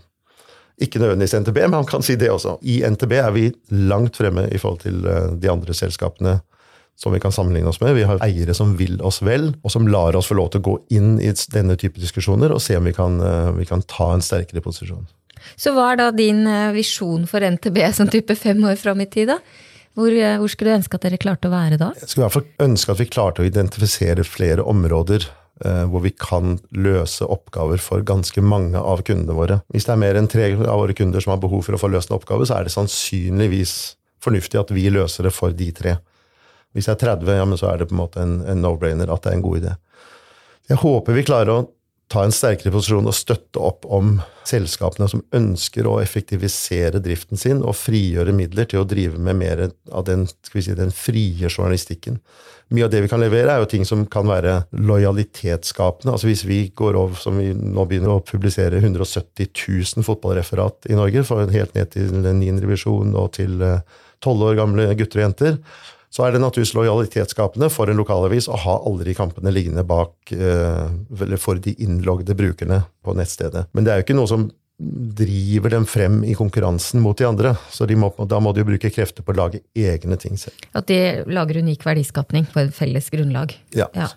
ikke 0.77 1.01
nødvendigvis 1.01 1.33
NTB, 1.41 1.57
men 1.65 1.79
han 1.79 1.87
kan 1.89 2.05
si 2.05 2.15
det 2.19 2.29
også. 2.29 2.57
I 2.61 2.83
NTB 2.85 3.13
er 3.17 3.31
vi 3.33 3.47
langt 3.73 4.19
fremme 4.19 4.45
i 4.53 4.59
forhold 4.61 4.83
til 4.83 5.01
eh, 5.09 5.31
de 5.41 5.49
andre 5.49 5.73
selskapene 5.73 6.37
som 6.97 7.13
vi 7.13 7.21
kan 7.21 7.33
sammenligne 7.33 7.69
oss 7.69 7.79
med. 7.81 7.95
Vi 7.97 8.05
har 8.09 8.21
eiere 8.25 8.53
som 8.57 8.75
vil 8.77 8.97
oss 9.05 9.19
vel, 9.25 9.51
og 9.61 9.73
som 9.73 9.89
lar 9.89 10.17
oss 10.17 10.29
få 10.29 10.37
lov 10.37 10.51
til 10.53 10.61
å 10.61 10.67
gå 10.67 10.75
inn 10.97 11.15
i 11.21 11.31
denne 11.53 11.77
type 11.77 12.01
diskusjoner 12.01 12.53
og 12.53 12.61
se 12.61 12.77
om 12.77 12.85
vi 12.89 12.93
kan, 12.93 13.19
eh, 13.21 13.51
vi 13.57 13.65
kan 13.69 13.81
ta 13.89 14.11
en 14.13 14.25
sterkere 14.25 14.61
posisjon. 14.65 15.07
Så 15.57 15.73
hva 15.73 15.91
er 15.93 16.01
da 16.01 16.11
din 16.13 16.45
eh, 16.49 16.73
visjon 16.77 17.25
for 17.29 17.41
NTB 17.41 17.81
som 17.97 18.13
type 18.13 18.37
fem 18.37 18.61
år 18.65 18.77
fram 18.77 19.01
i 19.01 19.09
tid, 19.09 19.33
da? 19.33 19.41
Hvor, 19.97 20.13
hvor, 20.13 20.49
skulle 20.53 20.69
du 20.69 20.77
ønske 20.77 20.93
at 20.93 21.05
dere 21.07 21.17
klarte 21.17 21.49
å 21.49 21.51
være 21.55 21.77
da? 21.81 21.87
Jeg 21.97 22.11
skulle 22.11 22.21
i 22.21 22.27
hvert 22.27 22.35
fall 22.35 22.67
ønske 22.67 22.93
at 22.93 22.99
vi 22.99 23.05
klarte 23.09 23.41
å 23.41 23.47
identifisere 23.47 24.21
flere 24.29 24.61
områder 24.61 25.25
hvor 25.57 26.03
vi 26.03 26.11
kan 26.13 26.59
løse 26.75 27.25
oppgaver 27.25 27.81
for 27.81 28.03
ganske 28.05 28.41
mange 28.45 28.77
av 28.77 29.01
kundene 29.07 29.33
våre. 29.33 29.59
Hvis 29.73 29.87
det 29.87 29.95
er 29.95 30.01
mer 30.03 30.19
enn 30.19 30.29
tre 30.29 30.51
av 30.53 30.83
våre 30.83 30.93
kunder 30.97 31.23
som 31.23 31.33
har 31.33 31.41
behov 31.41 31.63
for 31.65 31.73
å 31.73 31.79
få 31.81 31.89
løst 31.89 32.11
en 32.11 32.17
oppgave, 32.19 32.45
så 32.45 32.59
er 32.59 32.67
det 32.67 32.75
sannsynligvis 32.75 33.73
fornuftig 34.23 34.59
at 34.61 34.73
vi 34.75 34.85
løser 34.93 35.27
det 35.27 35.33
for 35.33 35.55
de 35.55 35.71
tre. 35.73 35.95
Hvis 36.75 36.89
det 36.89 36.97
er 36.97 37.17
30, 37.17 37.33
ja, 37.39 37.45
men 37.49 37.59
så 37.59 37.71
er 37.71 37.81
det 37.81 37.89
på 37.89 37.95
en 37.95 38.03
måte 38.03 38.21
en, 38.21 38.37
en 38.45 38.61
no-brainer 38.61 39.09
at 39.09 39.23
det 39.25 39.31
er 39.31 39.39
en 39.39 39.45
god 39.45 39.61
idé. 39.63 39.73
Jeg 40.67 40.81
håper 40.83 41.15
vi 41.15 41.25
klarer 41.25 41.53
å 41.53 41.65
ta 42.11 42.23
en 42.23 42.31
sterkere 42.31 42.71
posisjon 42.71 43.07
og 43.09 43.15
støtte 43.15 43.59
opp 43.59 43.85
om 43.91 44.17
selskapene 44.47 45.09
som 45.11 45.23
ønsker 45.35 45.87
å 45.89 45.97
effektivisere 45.99 47.01
driften 47.03 47.39
sin 47.39 47.59
og 47.59 47.75
frigjøre 47.75 48.35
midler 48.35 48.69
til 48.69 48.81
å 48.81 48.87
drive 48.87 49.19
med 49.19 49.39
mer 49.41 49.63
av 49.91 50.05
den, 50.07 50.23
si, 50.27 50.71
den 50.71 50.93
frie 50.95 51.49
journalistikken. 51.51 52.21
Mye 52.71 52.87
av 52.87 52.91
det 52.91 53.01
vi 53.03 53.11
kan 53.11 53.21
levere, 53.23 53.51
er 53.51 53.63
jo 53.63 53.69
ting 53.71 53.85
som 53.87 54.05
kan 54.11 54.27
være 54.27 54.57
lojalitetsskapende. 54.75 56.11
Altså 56.15 56.27
Hvis 56.27 56.43
vi 56.47 56.61
går 56.75 56.97
over, 56.99 57.19
som 57.19 57.39
vi 57.39 57.53
nå 57.55 57.85
begynner 57.87 58.15
å 58.15 58.23
publisere 58.27 58.81
170 58.81 59.51
000 59.55 60.07
fotballreferat 60.07 60.89
i 60.91 60.97
Norge, 60.99 61.23
helt 61.53 61.77
ned 61.77 61.93
til 61.95 62.11
9. 62.11 62.57
revisjon 62.63 63.15
og 63.19 63.31
til 63.39 63.55
12 63.59 63.77
eh, 64.27 64.47
år 64.49 64.59
gamle 64.59 64.89
gutter 64.99 65.21
og 65.21 65.27
jenter, 65.29 65.61
så 66.13 66.23
er 66.25 66.33
det 66.33 66.41
naturligvis 66.41 66.75
lojalitetsskapende 66.77 67.67
for 67.73 67.91
en 67.91 67.99
lokalavis 67.99 68.47
å 68.47 68.59
ha 68.63 68.77
alle 68.87 69.07
de 69.07 69.15
kampene 69.17 69.51
liggende 69.51 69.83
bak 69.87 70.31
eller 70.31 71.41
for 71.41 71.59
de 71.59 71.73
innlogde 71.83 72.35
brukerne 72.37 72.79
på 73.03 73.15
nettstedet. 73.17 73.65
Men 73.75 73.83
det 73.83 73.91
er 73.91 73.99
jo 73.99 74.05
ikke 74.07 74.15
noe 74.17 74.31
som 74.31 74.47
driver 74.77 75.73
dem 75.73 75.85
frem 75.89 76.21
i 76.23 76.35
konkurransen 76.37 77.01
mot 77.01 77.17
de 77.17 77.25
andre. 77.25 77.55
Så 77.73 77.87
de 77.89 77.97
må, 77.97 78.11
da 78.29 78.39
må 78.43 78.53
de 78.53 78.61
jo 78.61 78.69
bruke 78.69 78.91
krefter 78.93 79.25
på 79.25 79.33
å 79.33 79.39
lage 79.39 79.63
egne 79.73 80.19
ting 80.21 80.37
selv. 80.37 80.67
At 80.77 80.89
de 80.91 81.25
lager 81.33 81.63
unik 81.63 81.85
verdiskapning 81.87 82.47
på 82.53 82.61
et 82.61 82.75
felles 82.77 83.09
grunnlag. 83.13 83.55
Ja. 83.75 83.89
ja. 83.97 84.11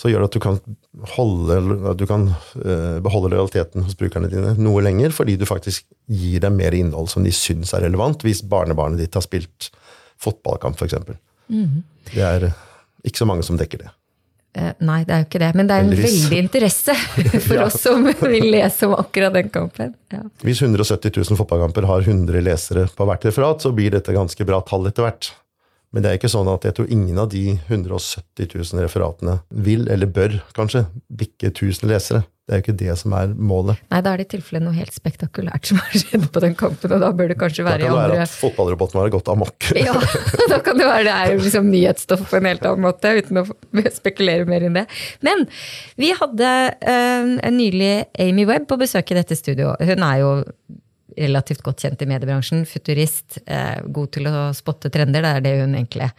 Så 0.00 0.12
gjør 0.12 0.24
det 0.24 0.30
at 0.30 0.36
du 0.36 0.42
kan, 0.44 0.58
holde, 1.16 1.58
du 1.96 2.06
kan 2.08 2.28
uh, 2.32 3.00
beholde 3.04 3.32
lojaliteten 3.32 3.84
hos 3.84 3.96
brukerne 4.00 4.30
dine 4.32 4.54
noe 4.60 4.84
lenger, 4.84 5.12
fordi 5.16 5.36
du 5.40 5.46
faktisk 5.48 5.88
gir 6.08 6.44
dem 6.44 6.56
mer 6.60 6.76
innhold 6.76 7.10
som 7.12 7.24
de 7.24 7.32
syns 7.36 7.74
er 7.76 7.84
relevant, 7.84 8.24
hvis 8.24 8.44
barnebarnet 8.48 9.00
ditt 9.00 9.16
har 9.16 9.24
spilt 9.24 9.70
fotballkamp, 10.22 10.80
f.eks. 10.80 10.98
Mm. 11.50 11.80
Det 12.10 12.26
er 12.26 12.50
ikke 13.06 13.22
så 13.22 13.28
mange 13.28 13.46
som 13.46 13.58
dekker 13.60 13.84
det. 13.84 13.90
Eh, 14.58 14.72
nei, 14.82 15.02
det 15.06 15.14
er 15.14 15.20
jo 15.22 15.28
ikke 15.28 15.42
det. 15.42 15.50
Men 15.58 15.68
det 15.68 15.76
er 15.76 15.84
en 15.84 15.92
Heldigvis. 15.92 16.16
veldig 16.24 16.40
interesse 16.42 16.94
for 17.46 17.56
ja. 17.56 17.66
oss 17.68 17.78
som 17.84 18.06
vil 18.06 18.48
lese 18.50 18.88
om 18.88 18.96
akkurat 18.98 19.36
den 19.36 19.50
kampen. 19.54 19.92
Ja. 20.10 20.24
Hvis 20.42 20.62
170 20.64 21.14
000 21.14 21.38
fotballkamper 21.38 21.86
har 21.90 22.02
100 22.06 22.42
lesere 22.44 22.88
på 22.96 23.06
hvert 23.06 23.28
referat, 23.28 23.62
så 23.62 23.72
blir 23.76 23.94
dette 23.94 24.14
ganske 24.16 24.46
bra 24.48 24.60
tall 24.66 24.90
etter 24.90 25.06
hvert. 25.06 25.30
Men 25.90 26.04
det 26.04 26.10
er 26.10 26.18
ikke 26.20 26.30
sånn 26.30 26.50
at 26.50 26.66
jeg 26.66 26.76
tror 26.76 26.90
ingen 26.94 27.18
av 27.18 27.30
de 27.32 27.44
170 27.66 28.50
000 28.54 28.84
referatene 28.84 29.40
vil, 29.50 29.88
eller 29.90 30.10
bør 30.10 30.36
kanskje, 30.54 30.84
bikke 31.10 31.50
1000 31.50 31.90
lesere. 31.90 32.22
Det 32.50 32.56
er 32.56 32.58
jo 32.58 32.64
ikke 32.64 32.80
det 32.80 32.94
som 32.98 33.12
er 33.14 33.30
målet. 33.30 33.78
Nei, 33.92 33.98
da 34.02 34.10
er 34.10 34.18
det 34.18 34.24
i 34.24 34.30
tilfelle 34.32 34.58
noe 34.64 34.74
helt 34.74 34.90
spektakulært 34.90 35.68
som 35.70 35.78
har 35.78 35.92
skjedd 36.02 36.24
på 36.34 36.40
den 36.42 36.56
kampen, 36.58 36.90
og 36.96 37.04
da 37.04 37.10
bør 37.14 37.30
det 37.30 37.36
kanskje 37.38 37.62
være 37.62 37.84
i 37.84 37.86
andre 37.86 37.92
Da 37.94 38.00
kan 38.00 38.08
det 38.10 38.16
være 38.16 38.24
at 38.24 38.32
fotballroboten 38.40 38.98
har 38.98 39.12
gått 39.14 39.30
amok. 39.30 39.68
ja, 39.78 39.94
da 40.50 40.58
kan 40.66 40.80
det 40.80 40.88
være 40.88 41.04
det 41.06 41.14
er 41.14 41.44
liksom 41.44 41.70
nyhetsstoff 41.70 42.24
på 42.26 42.40
en 42.40 42.48
helt 42.50 42.66
annen 42.66 42.82
måte, 42.88 43.14
uten 43.20 43.38
å 43.38 43.46
spekulere 44.00 44.50
mer 44.50 44.66
enn 44.66 44.80
det. 44.80 44.84
Men 45.22 45.46
vi 46.02 46.10
hadde 46.18 46.50
uh, 46.82 47.30
nylig 47.54 47.92
Amy 48.26 48.48
Webb 48.50 48.66
på 48.72 48.80
besøk 48.82 49.14
i 49.14 49.20
dette 49.20 49.38
studio. 49.38 49.76
Hun 49.78 50.06
er 50.10 50.20
jo 50.24 50.34
relativt 51.14 51.62
godt 51.62 51.86
kjent 51.86 52.02
i 52.02 52.10
mediebransjen. 52.10 52.66
Futurist, 52.66 53.44
uh, 53.46 53.78
god 53.94 54.10
til 54.18 54.26
å 54.26 54.48
spotte 54.58 54.90
trender. 54.90 55.22
Det 55.22 55.36
er 55.38 55.46
det 55.46 55.58
hun 55.62 55.78
egentlig 55.78 56.10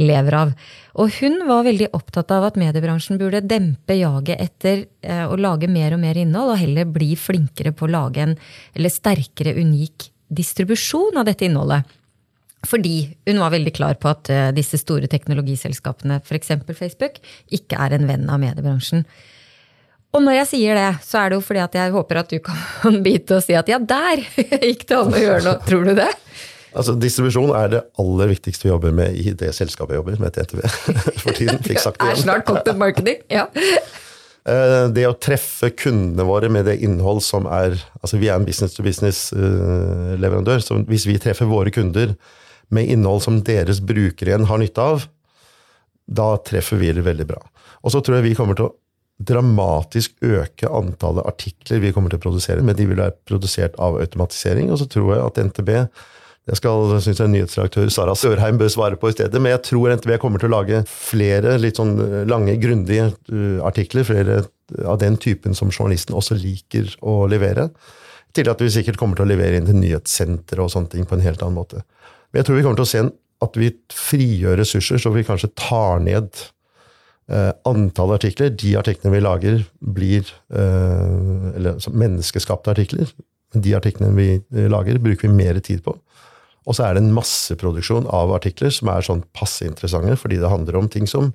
lever 0.00 0.36
av. 0.36 0.52
Og 1.00 1.12
hun 1.20 1.38
var 1.48 1.66
veldig 1.66 1.90
opptatt 1.96 2.32
av 2.34 2.48
at 2.48 2.58
mediebransjen 2.60 3.20
burde 3.20 3.44
dempe 3.46 3.96
jaget 3.98 4.40
etter 4.42 4.84
eh, 5.04 5.24
å 5.28 5.38
lage 5.38 5.70
mer 5.70 5.94
og 5.96 6.02
mer 6.02 6.18
innhold, 6.18 6.54
og 6.54 6.62
heller 6.62 6.88
bli 6.90 7.12
flinkere 7.18 7.74
på 7.76 7.86
å 7.86 7.94
lage 7.94 8.24
en 8.24 8.36
eller 8.74 8.92
sterkere 8.92 9.54
unik 9.60 10.10
distribusjon 10.30 11.18
av 11.20 11.26
dette 11.28 11.46
innholdet. 11.46 11.96
Fordi 12.68 13.08
hun 13.28 13.40
var 13.40 13.54
veldig 13.54 13.72
klar 13.72 13.96
på 13.96 14.10
at 14.10 14.28
uh, 14.28 14.48
disse 14.52 14.76
store 14.82 15.08
teknologiselskapene, 15.08 16.20
f.eks. 16.20 16.52
Facebook, 16.76 17.16
ikke 17.56 17.78
er 17.80 17.96
en 17.96 18.04
venn 18.08 18.26
av 18.28 18.42
mediebransjen. 18.42 19.06
Og 20.10 20.24
når 20.24 20.40
jeg 20.40 20.48
sier 20.50 20.76
det, 20.76 20.90
så 21.06 21.22
er 21.22 21.30
det 21.30 21.38
jo 21.38 21.44
fordi 21.46 21.62
at 21.62 21.76
jeg 21.78 21.94
håper 21.94 22.20
at 22.20 22.32
du 22.32 22.40
kan 22.44 23.00
bite 23.06 23.38
og 23.38 23.46
si 23.46 23.56
at 23.56 23.70
ja, 23.70 23.78
der 23.78 24.24
gikk 24.66 24.84
det 24.90 24.98
an 24.98 25.14
å 25.14 25.22
gjøre 25.24 25.44
noe. 25.46 25.62
Tror 25.68 25.88
du 25.88 25.94
det? 25.98 26.10
Altså, 26.70 26.94
Distribusjon 27.00 27.50
er 27.56 27.66
det 27.72 27.80
aller 28.00 28.26
viktigste 28.30 28.64
vi 28.66 28.72
jobber 28.72 28.92
med 28.94 29.08
i 29.18 29.32
det 29.36 29.50
selskapet 29.56 29.92
jeg 29.94 30.00
jobber 30.02 30.16
med, 30.22 30.30
TTV. 30.36 30.60
for 31.22 31.32
tiden. 31.34 31.58
Fikk 31.66 31.80
sagt 31.82 31.96
det 31.98 32.04
igjen. 32.06 32.18
er 32.18 32.22
snart 32.22 32.44
content 32.48 32.78
marketing, 32.80 33.18
ja. 33.32 33.44
Eh, 34.48 34.86
det 34.88 35.04
å 35.04 35.12
treffe 35.20 35.68
kundene 35.76 36.24
våre 36.24 36.48
med 36.48 36.64
det 36.64 36.80
innhold 36.80 37.20
som 37.20 37.44
er 37.52 37.76
Altså, 38.00 38.16
vi 38.16 38.32
er 38.32 38.36
en 38.38 38.46
business-to-business-leverandør, 38.48 40.64
så 40.64 40.80
hvis 40.88 41.04
vi 41.04 41.20
treffer 41.20 41.44
våre 41.44 41.68
kunder 41.74 42.16
med 42.72 42.88
innhold 42.88 43.20
som 43.26 43.44
deres 43.44 43.84
brukere 43.84 44.32
igjen 44.32 44.48
har 44.48 44.56
nytte 44.62 44.80
av, 44.80 45.04
da 46.08 46.40
treffer 46.40 46.80
vi 46.80 46.88
det 46.96 47.04
veldig 47.04 47.28
bra. 47.28 47.36
Og 47.84 47.92
så 47.92 48.00
tror 48.00 48.16
jeg 48.16 48.24
vi 48.30 48.38
kommer 48.38 48.56
til 48.56 48.64
å 48.70 48.76
dramatisk 49.20 50.16
øke 50.24 50.64
antallet 50.72 51.20
artikler 51.28 51.76
vi 51.82 51.92
kommer 51.92 52.08
til 52.08 52.16
å 52.20 52.24
produsere, 52.24 52.64
men 52.64 52.76
de 52.78 52.86
vil 52.88 53.02
være 53.02 53.18
produsert 53.28 53.74
av 53.76 54.00
automatisering. 54.00 54.72
Og 54.72 54.78
så 54.80 54.86
tror 54.88 55.12
jeg 55.12 55.26
at 55.26 55.40
NTB 55.50 55.70
det 56.48 56.56
skal 56.56 56.88
synes 57.04 57.20
jeg 57.20 57.30
nyhetsredaktør 57.30 57.90
Sara 57.92 58.14
Sørheim 58.16 58.58
bør 58.58 58.70
svare 58.72 58.96
på 58.98 59.10
i 59.10 59.14
stedet, 59.14 59.38
men 59.42 59.52
jeg 59.52 59.62
tror 59.68 59.92
NTB 59.98 60.16
kommer 60.22 60.40
til 60.40 60.48
å 60.48 60.54
lage 60.56 60.80
flere 60.88 61.58
litt 61.60 61.78
sånn 61.78 61.92
lange, 62.30 62.56
grundige 62.62 63.10
uh, 63.30 63.60
artikler. 63.68 64.06
Flere 64.08 64.40
av 64.88 65.00
den 65.02 65.18
typen 65.20 65.54
som 65.58 65.70
journalisten 65.70 66.16
også 66.16 66.38
liker 66.40 66.88
å 67.04 67.22
levere. 67.30 67.68
Til 68.34 68.48
at 68.50 68.62
vi 68.62 68.70
sikkert 68.72 68.98
kommer 68.98 69.18
til 69.18 69.26
å 69.26 69.30
levere 69.30 69.58
inn 69.58 69.68
til 69.68 69.78
nyhetssenteret 69.78 70.64
og 70.64 70.72
sånne 70.72 70.94
ting 70.94 71.06
på 71.06 71.18
en 71.18 71.24
helt 71.26 71.42
annen 71.44 71.58
måte. 71.58 71.84
Men 72.30 72.40
jeg 72.40 72.48
tror 72.48 72.58
vi 72.58 72.64
kommer 72.64 72.80
til 72.80 72.88
å 72.88 72.92
se 72.94 73.04
at 73.40 73.56
vi 73.58 73.70
frigjør 73.96 74.60
ressurser, 74.60 75.00
så 75.02 75.12
vi 75.12 75.26
kanskje 75.26 75.52
tar 75.58 76.02
ned 76.04 76.44
antall 77.66 78.16
artikler. 78.16 78.50
De 78.58 78.74
artiklene 78.78 79.14
vi 79.14 79.22
lager, 79.22 79.60
blir 79.80 80.30
eller, 80.50 81.78
menneskeskapte 81.90 82.74
artikler. 82.74 83.10
De 83.54 83.74
artiklene 83.78 84.14
vi 84.18 84.66
lager, 84.70 84.98
bruker 85.02 85.28
vi 85.28 85.38
mer 85.38 85.58
tid 85.64 85.82
på. 85.86 85.96
Og 86.68 86.76
så 86.76 86.86
er 86.86 86.96
det 86.96 87.04
en 87.04 87.14
masseproduksjon 87.16 88.08
av 88.12 88.34
artikler 88.36 88.72
som 88.74 88.90
er 88.92 89.06
sånn 89.06 89.24
passe 89.36 89.64
interessante, 89.66 90.18
fordi 90.20 90.40
det 90.42 90.52
handler 90.52 90.76
om 90.80 90.90
ting 90.92 91.08
som 91.08 91.32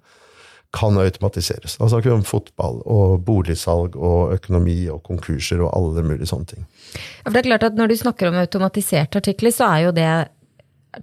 kan 0.75 0.97
automatiseres. 0.99 1.77
Da 1.79 1.87
snakker 1.87 2.11
vi 2.11 2.17
om 2.17 2.25
fotball 2.27 2.81
og 2.83 3.21
boligsalg 3.25 3.95
og 3.95 4.33
økonomi 4.35 4.89
og 4.91 5.03
konkurser 5.07 5.61
og 5.63 5.71
alle 5.71 6.03
mulige 6.03 6.27
sånne 6.29 6.49
ting. 6.51 6.65
Ja, 6.97 7.29
for 7.29 7.37
det 7.37 7.43
er 7.45 7.51
klart 7.51 7.67
at 7.69 7.77
Når 7.79 7.87
du 7.87 7.95
snakker 8.01 8.29
om 8.29 8.39
automatiserte 8.41 9.21
artikler, 9.23 9.53
så 9.55 9.69
er 9.71 9.85
jo 9.85 9.95
det 9.95 10.09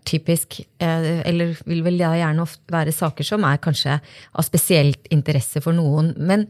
typisk, 0.09 0.61
eh, 0.83 1.21
eller 1.29 1.57
vil 1.69 1.83
vel 1.87 2.01
gjerne 2.01 2.45
ofte 2.45 2.73
være 2.73 2.95
saker 2.95 3.27
som 3.27 3.45
er 3.49 3.61
kanskje 3.63 3.99
av 3.99 4.47
spesielt 4.47 5.11
interesse 5.15 5.63
for 5.65 5.77
noen. 5.77 6.15
Men 6.17 6.49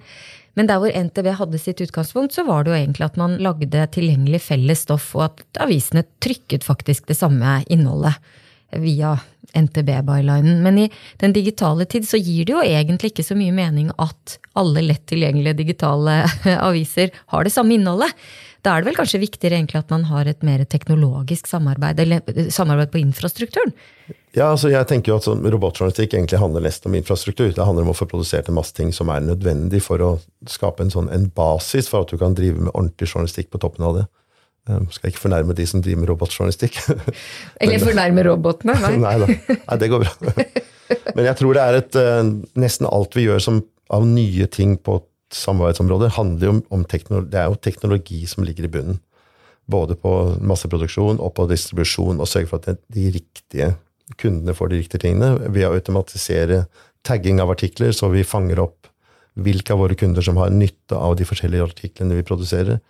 men 0.52 0.68
der 0.68 0.82
hvor 0.82 0.92
NTB 0.92 1.30
hadde 1.38 1.56
sitt 1.56 1.80
utgangspunkt, 1.80 2.34
så 2.36 2.44
var 2.44 2.64
det 2.64 2.72
jo 2.72 2.76
egentlig 2.76 3.06
at 3.06 3.16
man 3.16 3.38
lagde 3.40 3.86
tilgjengelig 3.94 4.42
felles 4.50 4.82
stoff, 4.84 5.06
og 5.16 5.30
at 5.30 5.62
avisene 5.64 6.04
trykket 6.20 6.66
faktisk 6.66 7.06
det 7.08 7.16
samme 7.16 7.62
innholdet 7.72 8.18
via 8.80 9.16
NTB-bylinen. 9.52 10.62
Men 10.62 10.78
i 10.78 10.86
den 11.20 11.32
digitale 11.32 11.84
tid 11.84 12.08
så 12.08 12.20
gir 12.20 12.46
det 12.46 12.54
jo 12.54 12.62
egentlig 12.64 13.12
ikke 13.12 13.26
så 13.26 13.36
mye 13.38 13.52
mening 13.54 13.90
at 14.00 14.38
alle 14.58 14.84
lett 14.86 15.04
tilgjengelige 15.10 15.60
digitale 15.60 16.22
aviser 16.68 17.12
har 17.34 17.44
det 17.44 17.52
samme 17.54 17.76
innholdet. 17.76 18.16
Da 18.62 18.76
er 18.76 18.82
det 18.82 18.92
vel 18.92 18.98
kanskje 19.00 19.24
viktigere 19.24 19.58
egentlig 19.58 19.80
at 19.80 19.90
man 19.90 20.06
har 20.06 20.28
et 20.30 20.44
mer 20.46 20.62
teknologisk 20.70 21.48
samarbeid, 21.50 21.98
eller 21.98 22.50
samarbeid 22.54 22.92
på 22.92 23.00
infrastrukturen? 23.00 23.74
Ja, 24.32 24.52
altså 24.52 24.70
jeg 24.70 24.86
tenker 24.88 25.12
jo 25.12 25.16
at 25.18 25.26
sånn, 25.26 25.42
Robotjournalistikk 25.50 26.14
egentlig 26.14 26.38
handler 26.40 26.62
mest 26.64 26.86
om 26.86 26.94
infrastruktur. 26.96 27.50
Det 27.52 27.66
handler 27.66 27.84
om 27.84 27.90
å 27.92 27.96
få 27.98 28.06
produsert 28.08 28.48
en 28.48 28.56
masse 28.56 28.76
ting 28.76 28.94
som 28.94 29.10
er 29.12 29.24
nødvendig 29.26 29.82
for 29.84 30.00
å 30.00 30.12
skape 30.48 30.86
en, 30.86 30.94
sånn, 30.94 31.10
en 31.12 31.26
basis 31.34 31.90
for 31.90 32.06
at 32.06 32.14
du 32.14 32.22
kan 32.22 32.38
drive 32.38 32.62
med 32.68 32.72
ordentlig 32.72 33.10
journalistikk 33.10 33.50
på 33.50 33.60
toppen 33.60 33.88
av 33.88 33.98
det. 33.98 34.06
Um, 34.70 34.86
skal 34.94 35.08
jeg 35.08 35.16
ikke 35.16 35.24
fornærme 35.24 35.54
de 35.58 35.64
som 35.66 35.82
driver 35.82 36.04
med 36.04 36.10
robotjournalistikk. 36.12 36.76
Eller 37.62 37.82
fornærme 37.82 38.22
robotene? 38.28 38.76
Nei. 38.78 38.92
nei 39.06 39.14
da. 39.18 39.30
Nei, 39.58 39.78
det 39.82 39.88
går 39.90 40.04
bra. 40.04 40.34
Men 41.16 41.26
jeg 41.26 41.38
tror 41.40 41.56
det 41.56 41.62
er 41.64 41.78
et 41.80 41.96
uh, 41.98 42.20
Nesten 42.62 42.86
alt 42.86 43.16
vi 43.16 43.24
gjør 43.26 43.42
som, 43.42 43.62
av 43.90 44.06
nye 44.06 44.46
ting 44.52 44.76
på 44.78 45.00
et 45.00 45.08
samarbeidsområde, 45.34 46.12
handler 46.14 46.46
jo 46.46 46.52
om, 46.54 46.60
om 46.78 46.84
teknologi. 46.86 47.32
Det 47.32 47.40
er 47.40 47.50
jo 47.50 47.58
teknologi 47.64 48.20
som 48.30 48.46
ligger 48.46 48.68
i 48.68 48.72
bunnen. 48.72 49.00
Både 49.70 49.96
på 49.98 50.12
masseproduksjon 50.44 51.18
og 51.22 51.34
på 51.38 51.48
distribusjon, 51.50 52.20
og 52.20 52.30
sørge 52.30 52.50
for 52.50 52.62
at 52.62 52.82
de 52.92 53.08
riktige 53.14 53.72
kundene 54.20 54.54
får 54.54 54.70
de 54.70 54.80
riktige 54.82 55.02
tingene 55.06 55.48
ved 55.48 55.66
å 55.66 55.74
automatisere 55.74 56.66
tagging 57.06 57.40
av 57.42 57.50
artikler, 57.54 57.94
så 57.96 58.10
vi 58.12 58.26
fanger 58.26 58.60
opp 58.62 58.90
hvilke 59.42 59.72
av 59.72 59.80
våre 59.80 59.96
kunder 59.98 60.22
som 60.22 60.36
har 60.38 60.52
nytte 60.52 60.98
av 60.98 61.16
de 61.18 61.26
forskjellige 61.26 61.70
artiklene 61.70 62.18
vi 62.18 62.26
produserer. 62.26 62.82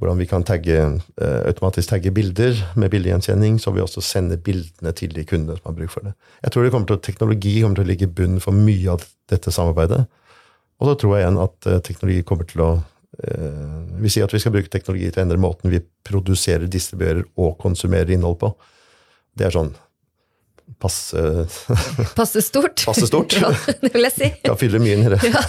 Hvordan 0.00 0.16
vi 0.16 0.26
kan 0.26 0.44
tagge, 0.48 0.76
eh, 1.20 1.40
automatisk 1.44 1.90
tagge 1.90 2.10
bilder 2.16 2.56
med 2.80 2.88
bildegjenkjenning, 2.90 3.58
så 3.60 3.72
vi 3.74 3.82
også 3.84 4.00
sender 4.00 4.40
bildene 4.40 4.94
til 4.96 5.12
de 5.12 5.26
kundene 5.28 5.58
som 5.58 5.68
har 5.68 5.76
bruk 5.76 5.92
for 5.92 6.06
det. 6.06 6.14
Jeg 6.42 6.52
tror 6.52 6.64
det 6.64 6.70
kommer 6.72 6.88
til 6.88 6.96
at 6.96 7.02
Teknologi 7.04 7.60
kommer 7.60 7.76
til 7.76 7.84
å 7.84 7.90
ligge 7.90 8.08
i 8.08 8.14
bunnen 8.20 8.40
for 8.40 8.56
mye 8.56 8.94
av 8.94 9.04
dette 9.28 9.52
samarbeidet. 9.52 10.06
Og 10.80 10.88
så 10.88 10.96
tror 10.96 11.16
jeg 11.16 11.26
igjen 11.26 11.42
at 11.44 11.68
eh, 11.68 11.82
teknologi 11.84 12.24
kommer 12.24 12.48
til 12.48 12.64
å 12.64 12.70
eh, 13.20 14.00
Vi 14.00 14.08
sier 14.08 14.24
at 14.24 14.32
vi 14.32 14.40
skal 14.40 14.54
bruke 14.56 14.72
teknologi 14.72 15.10
til 15.10 15.20
å 15.20 15.26
endre 15.26 15.42
måten 15.44 15.72
vi 15.72 15.82
produserer, 16.08 16.64
distribuerer 16.64 17.26
og 17.36 17.58
konsumerer 17.60 18.16
innhold 18.16 18.40
på. 18.40 18.54
Det 19.36 19.50
er 19.50 19.56
sånn 19.58 19.74
passe 20.78 21.46
Passe 22.18 22.42
stort? 22.42 22.84
Passe 22.86 23.06
stort. 23.06 23.36
ja, 23.40 23.50
det 23.80 23.92
vil 23.94 24.06
jeg 24.06 24.14
si. 24.14 24.30
Kan 24.44 24.58
fylle 24.60 24.80
mye 24.82 24.96
inn 24.98 25.08
i 25.08 25.14
det. 25.14 25.22
Ja. 25.30 25.42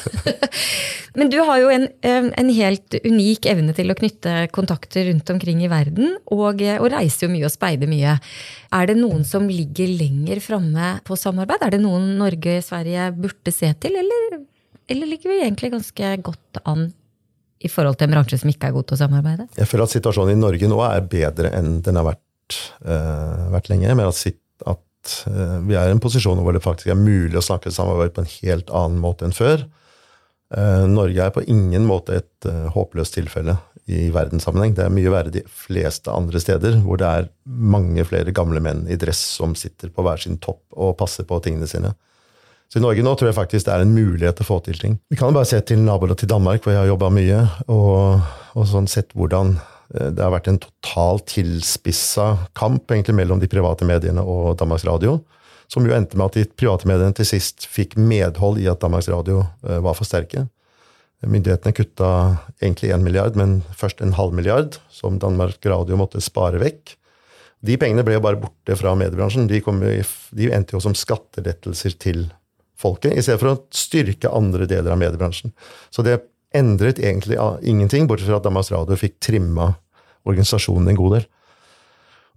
Men 1.17 1.27
du 1.31 1.37
har 1.43 1.57
jo 1.59 1.67
en, 1.73 1.87
en, 2.07 2.49
helt 2.55 2.95
unik 3.03 3.47
evne 3.51 3.73
til 3.75 3.91
å 3.91 3.95
knytte 3.97 4.45
kontakter 4.55 5.09
rundt 5.09 5.27
omkring 5.33 5.59
i 5.65 5.69
verden, 5.71 6.13
og, 6.31 6.61
og 6.61 6.87
reiser 6.93 7.25
jo 7.25 7.31
mye 7.33 7.49
og 7.49 7.51
speider 7.51 7.89
mye. 7.91 8.13
Er 8.71 8.87
det 8.87 8.95
noen 8.95 9.25
som 9.27 9.49
ligger 9.51 9.91
lenger 9.91 10.39
framme 10.43 10.93
på 11.07 11.17
samarbeid? 11.19 11.65
Er 11.65 11.75
det 11.75 11.81
noen 11.83 12.13
Norge 12.21 12.55
og 12.61 12.63
Sverige 12.63 13.09
burde 13.17 13.51
se 13.51 13.73
til, 13.83 13.97
eller, 13.99 14.37
eller 14.87 15.11
ligger 15.11 15.33
vi 15.33 15.41
egentlig 15.41 15.73
ganske 15.73 16.13
godt 16.23 16.61
an 16.63 16.87
i 17.59 17.71
forhold 17.71 17.99
til 17.99 18.07
en 18.07 18.15
bransje 18.15 18.39
som 18.39 18.53
ikke 18.53 18.71
er 18.71 18.77
god 18.77 18.87
til 18.87 18.99
å 18.99 19.01
samarbeide? 19.03 19.49
Jeg 19.59 19.67
føler 19.67 19.89
at 19.89 19.97
situasjonen 19.97 20.37
i 20.37 20.43
Norge 20.45 20.71
nå 20.71 20.79
er 20.87 21.11
bedre 21.11 21.51
enn 21.59 21.81
den 21.83 21.99
har 21.99 22.07
vært, 22.07 22.61
uh, 22.87 23.51
vært 23.51 23.67
lenge. 23.73 23.91
Men 23.91 24.07
at 24.07 24.21
Eh, 24.21 24.37
vi 25.25 25.75
er 25.75 25.89
i 25.89 25.93
en 25.95 26.01
posisjon 26.03 26.39
hvor 26.43 26.53
det 26.53 26.63
faktisk 26.63 26.91
er 26.91 26.99
mulig 26.99 27.37
å 27.39 27.45
snakke 27.45 27.73
samarbeid 27.73 28.13
på 28.15 28.23
en 28.23 28.33
helt 28.37 28.73
annen 28.75 28.99
måte 29.01 29.25
enn 29.27 29.35
før. 29.35 29.65
Eh, 30.51 30.85
Norge 30.87 31.23
er 31.23 31.31
på 31.31 31.43
ingen 31.47 31.85
måte 31.87 32.17
et 32.19 32.47
eh, 32.49 32.67
håpløst 32.75 33.15
tilfelle 33.15 33.55
i 33.91 34.09
verdenssammenheng. 34.13 34.75
Det 34.75 34.83
er 34.83 34.93
mye 34.93 35.11
verre 35.13 35.33
de 35.33 35.43
fleste 35.47 36.11
andre 36.11 36.41
steder, 36.43 36.81
hvor 36.83 36.99
det 36.99 37.07
er 37.07 37.29
mange 37.45 38.03
flere 38.07 38.35
gamle 38.35 38.61
menn 38.63 38.83
i 38.91 38.99
dress 38.99 39.21
som 39.37 39.55
sitter 39.55 39.91
på 39.93 40.03
hver 40.05 40.19
sin 40.21 40.39
topp 40.43 40.61
og 40.75 40.97
passer 40.99 41.27
på 41.27 41.39
tingene 41.43 41.69
sine. 41.71 41.93
Så 42.71 42.79
i 42.79 42.83
Norge 42.83 43.03
nå 43.03 43.15
tror 43.19 43.31
jeg 43.31 43.39
faktisk 43.39 43.67
det 43.67 43.73
er 43.73 43.83
en 43.83 43.95
mulighet 43.95 44.37
til 44.39 44.47
å 44.47 44.51
få 44.51 44.59
til 44.67 44.79
ting. 44.79 44.99
Vi 45.11 45.19
kan 45.19 45.35
bare 45.35 45.47
se 45.47 45.59
til 45.67 45.81
naboene 45.83 46.15
til 46.19 46.29
Danmark, 46.31 46.63
hvor 46.63 46.75
jeg 46.75 46.83
har 46.83 46.91
jobba 46.91 47.11
mye, 47.11 47.41
og, 47.71 48.31
og 48.55 48.67
sånn 48.69 48.87
sett 48.91 49.11
hvordan 49.15 49.57
Eh, 49.59 49.70
det 49.91 50.23
har 50.23 50.31
vært 50.31 50.47
en 50.47 50.61
totalt 50.61 51.27
tilspissa 51.33 52.47
kamp 52.57 52.91
egentlig 52.93 53.17
mellom 53.17 53.41
de 53.41 53.49
private 53.51 53.87
mediene 53.87 54.23
og 54.23 54.55
Danmarks 54.61 54.85
Radio, 54.87 55.17
som 55.71 55.87
jo 55.87 55.95
endte 55.95 56.19
med 56.19 56.31
at 56.31 56.39
de 56.39 56.45
private 56.59 56.87
mediene 56.87 57.15
til 57.15 57.27
sist 57.27 57.67
fikk 57.71 57.97
medhold 57.99 58.59
i 58.61 58.69
at 58.71 58.81
Danmarks 58.83 59.09
Radio 59.11 59.43
eh, 59.67 59.79
var 59.83 59.95
for 59.97 60.07
sterke. 60.07 60.45
Myndighetene 61.21 61.75
kutta 61.77 62.09
egentlig 62.63 62.89
én 62.95 63.03
milliard, 63.05 63.35
men 63.37 63.59
først 63.77 64.01
en 64.01 64.15
halv 64.17 64.33
milliard, 64.33 64.79
som 64.89 65.19
Danmark 65.21 65.61
Radio 65.69 65.99
måtte 65.99 66.23
spare 66.23 66.59
vekk. 66.61 66.95
De 67.61 67.77
pengene 67.77 68.03
ble 68.07 68.15
jo 68.15 68.23
bare 68.25 68.39
borte 68.41 68.75
fra 68.79 68.95
mediebransjen. 68.97 69.45
De, 69.51 69.59
i, 69.61 70.01
de 70.39 70.49
endte 70.49 70.73
jo 70.73 70.81
som 70.81 70.97
skattelettelser 70.97 71.93
til 72.01 72.25
folket, 72.81 73.13
i 73.13 73.21
stedet 73.21 73.37
for 73.43 73.51
å 73.51 73.59
styrke 73.75 74.31
andre 74.33 74.65
deler 74.65 74.95
av 74.95 75.01
mediebransjen. 75.03 75.53
Så 75.93 76.01
det 76.07 76.23
endret 76.55 76.99
egentlig 76.99 77.37
ingenting, 77.61 78.07
bortsett 78.07 78.29
fra 78.29 78.41
at 78.41 78.47
Danmarks 78.47 78.71
Radio 78.73 78.97
fikk 78.99 79.19
trimma 79.23 79.73
organisasjonen 80.27 80.91
en 80.91 80.99
god 80.99 81.17
del. 81.17 81.29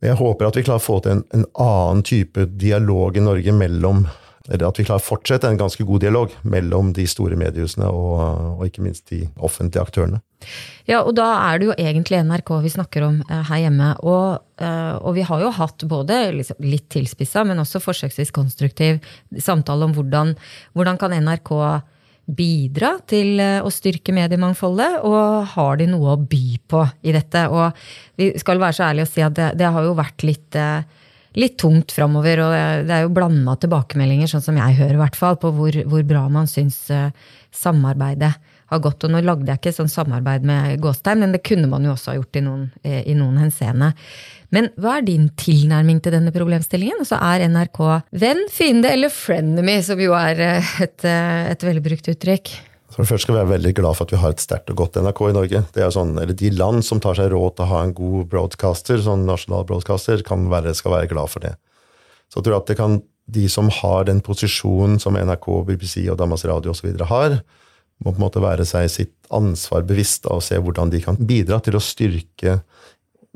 Jeg 0.05 0.19
håper 0.21 0.49
at 0.49 0.59
vi 0.59 0.65
klarer 0.67 0.83
å 0.83 0.85
få 0.85 0.99
til 1.05 1.17
en, 1.17 1.25
en 1.33 1.47
annen 1.65 2.05
type 2.05 2.47
dialog 2.61 3.17
i 3.17 3.25
Norge 3.25 3.55
mellom 3.57 4.05
eller 4.53 4.67
at 4.69 4.77
vi 4.77 4.85
klarer 4.85 5.01
å 5.01 5.07
fortsette 5.07 5.49
en 5.49 5.57
ganske 5.57 5.85
god 5.89 6.03
dialog 6.05 6.33
mellom 6.45 6.91
de 6.97 7.07
store 7.09 7.37
mediehusene 7.41 7.87
og, 7.89 8.19
og, 8.59 8.65
ikke 8.67 8.85
minst 8.85 9.09
de 9.09 9.23
offentlige 9.41 9.81
aktørene. 9.81 10.21
Ja, 10.85 10.99
og 11.01 11.15
da 11.17 11.31
er 11.47 11.61
det 11.61 11.71
jo 11.71 11.77
egentlig 11.81 12.21
NRK 12.29 12.53
vi 12.67 12.75
snakker 12.75 13.07
om 13.07 13.23
eh, 13.25 13.41
her 13.49 13.63
hjemme. 13.63 13.95
Og, 14.05 14.45
eh, 14.61 14.93
og 15.01 15.17
vi 15.17 15.25
har 15.25 15.41
jo 15.41 15.55
hatt 15.57 15.87
både 15.89 16.19
liksom 16.37 16.61
litt 16.69 16.91
tilspissa, 16.93 17.47
men 17.49 17.63
også 17.63 17.81
forsøksvis 17.81 18.35
konstruktiv 18.37 19.01
samtale 19.41 19.89
om 19.89 19.97
hvordan, 19.97 20.35
hvordan 20.77 21.01
kan 21.01 21.17
NRK 21.17 21.55
bidra 22.25 22.95
til 23.11 23.41
eh, 23.43 23.61
å 23.65 23.71
styrke 23.73 24.15
mediemangfoldet, 24.17 25.03
og 25.05 25.51
har 25.55 25.81
de 25.81 25.89
noe 25.91 26.15
å 26.15 26.21
by 26.21 26.45
på 26.71 26.83
i 27.05 27.15
dette? 27.15 27.47
Og 27.53 27.75
vi 28.21 28.33
skal 28.41 28.63
være 28.63 28.79
så 28.79 28.87
ærlige 28.89 29.09
å 29.09 29.13
si 29.13 29.25
at 29.25 29.37
det, 29.37 29.51
det 29.61 29.71
har 29.75 29.85
jo 29.85 29.97
vært 29.99 30.25
litt, 30.25 30.57
eh, 30.57 31.05
litt 31.41 31.59
tungt 31.61 31.93
framover, 31.93 32.45
og 32.47 32.57
det 32.89 32.97
er 32.97 33.05
jo 33.05 33.15
blanda 33.15 33.57
tilbakemeldinger, 33.61 34.31
sånn 34.31 34.47
som 34.47 34.61
jeg 34.61 34.79
hører, 34.81 34.97
i 34.97 35.03
hvert 35.05 35.19
fall, 35.19 35.39
på 35.41 35.53
hvor, 35.57 35.81
hvor 35.91 36.05
bra 36.09 36.27
man 36.33 36.51
syns 36.51 36.81
eh, 36.95 37.11
samarbeidet 37.55 38.35
har 38.73 38.83
gått. 38.85 39.05
Og 39.05 39.13
nå 39.13 39.21
lagde 39.25 39.51
jeg 39.51 39.61
ikke 39.61 39.75
sånn 39.77 39.93
samarbeid 39.93 40.47
med 40.49 40.81
Gåstein, 40.83 41.21
men 41.25 41.35
det 41.35 41.45
kunne 41.47 41.71
man 41.71 41.85
jo 41.87 41.95
også 41.95 42.13
ha 42.13 42.19
gjort 42.21 42.41
i 42.41 42.45
noen, 42.45 42.69
i 42.85 43.17
noen 43.19 43.41
henseende. 43.43 43.93
Men 44.55 44.69
hva 44.79 44.99
er 44.99 45.07
din 45.09 45.27
tilnærming 45.41 45.99
til 46.05 46.15
denne 46.15 46.33
problemstillingen? 46.35 47.01
Og 47.03 47.09
så 47.09 47.19
er 47.33 47.47
NRK 47.51 47.81
venn, 48.23 48.45
fiende 48.53 48.93
eller 48.93 49.11
frenemy, 49.13 49.81
som 49.87 50.01
jo 50.03 50.15
er 50.19 50.43
eh, 50.45 50.77
et, 50.85 51.01
veldig 51.03 51.57
et 51.57 51.69
velbrukt 51.71 52.15
uttrykk? 52.15 52.55
det 52.95 53.09
først 53.09 53.27
skal 53.27 53.35
vi 53.35 53.41
være 53.41 53.51
veldig 53.57 53.73
glad 53.75 53.97
for 53.99 54.07
at 54.07 54.13
vi 54.15 54.21
har 54.23 54.35
et 54.35 54.43
sterkt 54.43 54.71
og 54.71 54.79
godt 54.79 55.01
NRK 55.03 55.21
i 55.27 55.35
Norge. 55.35 55.63
Det 55.75 55.83
er 55.83 55.91
sånn, 55.91 56.13
eller 56.23 56.37
De 56.39 56.53
land 56.55 56.85
som 56.87 57.01
tar 57.03 57.17
seg 57.19 57.33
råd 57.33 57.57
til 57.57 57.65
å 57.65 57.71
ha 57.73 57.81
en 57.83 57.95
god 57.97 58.29
broadcaster, 58.31 59.01
sånn 59.03 59.25
nasjonal 59.27 59.67
broadcaster, 59.67 60.23
kan 60.27 60.47
være, 60.53 60.77
skal 60.79 60.95
være 60.95 61.11
glad 61.11 61.33
for 61.33 61.43
det. 61.43 61.57
Så 62.31 62.39
jeg 62.39 62.47
tror 62.47 62.61
at 62.61 62.71
det 62.71 62.79
kan, 62.79 63.01
de 63.35 63.49
som 63.51 63.73
har 63.81 64.07
den 64.07 64.23
posisjonen 64.23 65.01
som 65.03 65.19
NRK, 65.19 65.51
BBC 65.73 66.05
og 66.07 66.21
Damas 66.23 66.47
Radio 66.47 66.71
osv. 66.71 66.93
har, 67.11 67.41
må 68.03 68.11
på 68.11 68.19
en 68.19 68.25
måte 68.27 68.43
være 68.43 68.67
seg 68.69 68.89
sitt 68.91 69.15
ansvar 69.35 69.85
bevisst 69.87 70.27
og 70.31 70.43
se 70.45 70.59
hvordan 70.61 70.91
de 70.93 71.01
kan 71.05 71.19
bidra 71.21 71.61
til 71.65 71.79
å 71.79 71.83
styrke 71.83 72.59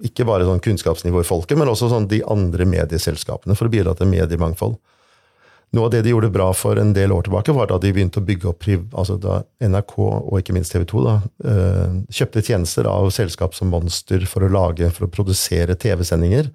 ikke 0.05 0.27
bare 0.29 0.47
sånn 0.47 0.63
kunnskapsnivå 0.63 1.25
i 1.25 1.27
folket, 1.27 1.59
men 1.59 1.71
også 1.71 1.89
sånn 1.91 2.07
de 2.11 2.21
andre 2.31 2.67
medieselskapene, 2.71 3.57
for 3.59 3.67
å 3.67 3.73
bidra 3.73 3.97
til 3.99 4.11
mediemangfold. 4.11 4.77
Noe 5.77 5.89
av 5.89 5.93
det 5.93 6.05
de 6.07 6.15
gjorde 6.15 6.31
bra 6.33 6.47
for 6.57 6.79
en 6.81 6.95
del 6.97 7.13
år 7.13 7.27
tilbake, 7.27 7.53
var 7.53 7.69
da 7.69 7.77
de 7.83 7.91
begynte 7.93 8.23
å 8.23 8.25
bygge 8.25 8.49
opp 8.49 8.65
altså 8.97 9.19
da 9.21 9.43
NRK 9.61 9.97
og 9.99 10.39
ikke 10.39 10.55
minst 10.57 10.73
TV 10.73 10.87
2 10.89 11.03
da, 11.05 11.17
eh, 11.45 11.99
kjøpte 12.15 12.45
tjenester 12.47 12.89
av 12.89 13.11
selskap 13.13 13.55
som 13.59 13.69
Monster 13.69 14.25
for 14.31 14.47
å 14.47 14.53
lage, 14.53 14.89
for 14.95 15.07
å 15.07 15.13
produsere 15.13 15.77
TV-sendinger. 15.77 16.49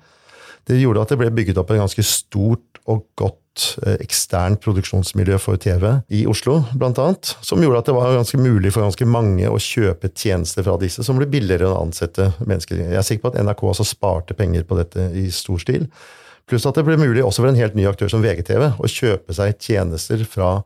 Det 0.65 0.79
gjorde 0.79 1.03
at 1.03 1.13
det 1.13 1.19
ble 1.19 1.29
bygget 1.29 1.59
opp 1.61 1.75
en 1.75 1.83
ganske 1.83 2.03
stort 2.07 2.81
og 2.87 3.05
godt 3.19 3.42
eh, 3.83 3.97
eksternt 4.03 4.61
produksjonsmiljø 4.63 5.37
for 5.41 5.59
TV 5.61 5.85
i 6.13 6.23
Oslo, 6.29 6.59
blant 6.79 6.99
annet, 7.01 7.33
som 7.45 7.61
gjorde 7.63 7.83
at 7.83 7.91
det 7.91 7.95
var 7.97 8.17
ganske 8.17 8.39
mulig 8.41 8.73
for 8.73 8.85
ganske 8.85 9.07
mange 9.09 9.49
å 9.49 9.61
kjøpe 9.61 10.11
tjenester 10.11 10.65
fra 10.65 10.77
disse, 10.81 11.05
som 11.05 11.19
ble 11.19 11.29
billigere 11.31 11.69
å 11.69 11.79
ansette 11.83 12.31
mennesker. 12.43 12.81
Jeg 12.81 12.99
er 12.99 13.07
sikker 13.07 13.27
på 13.27 13.33
at 13.33 13.41
NRK 13.43 13.65
også 13.69 13.87
sparte 13.87 14.37
penger 14.37 14.67
på 14.69 14.77
dette 14.79 15.09
i 15.19 15.29
stor 15.33 15.61
stil. 15.61 15.89
Pluss 16.49 16.65
at 16.67 16.75
det 16.75 16.85
ble 16.87 16.97
mulig 16.99 17.23
også 17.23 17.43
for 17.43 17.51
en 17.51 17.59
helt 17.59 17.75
ny 17.77 17.85
aktør 17.87 18.11
som 18.11 18.23
VGTV 18.23 18.73
å 18.75 18.89
kjøpe 18.91 19.35
seg 19.35 19.55
tjenester 19.63 20.25
fra 20.27 20.57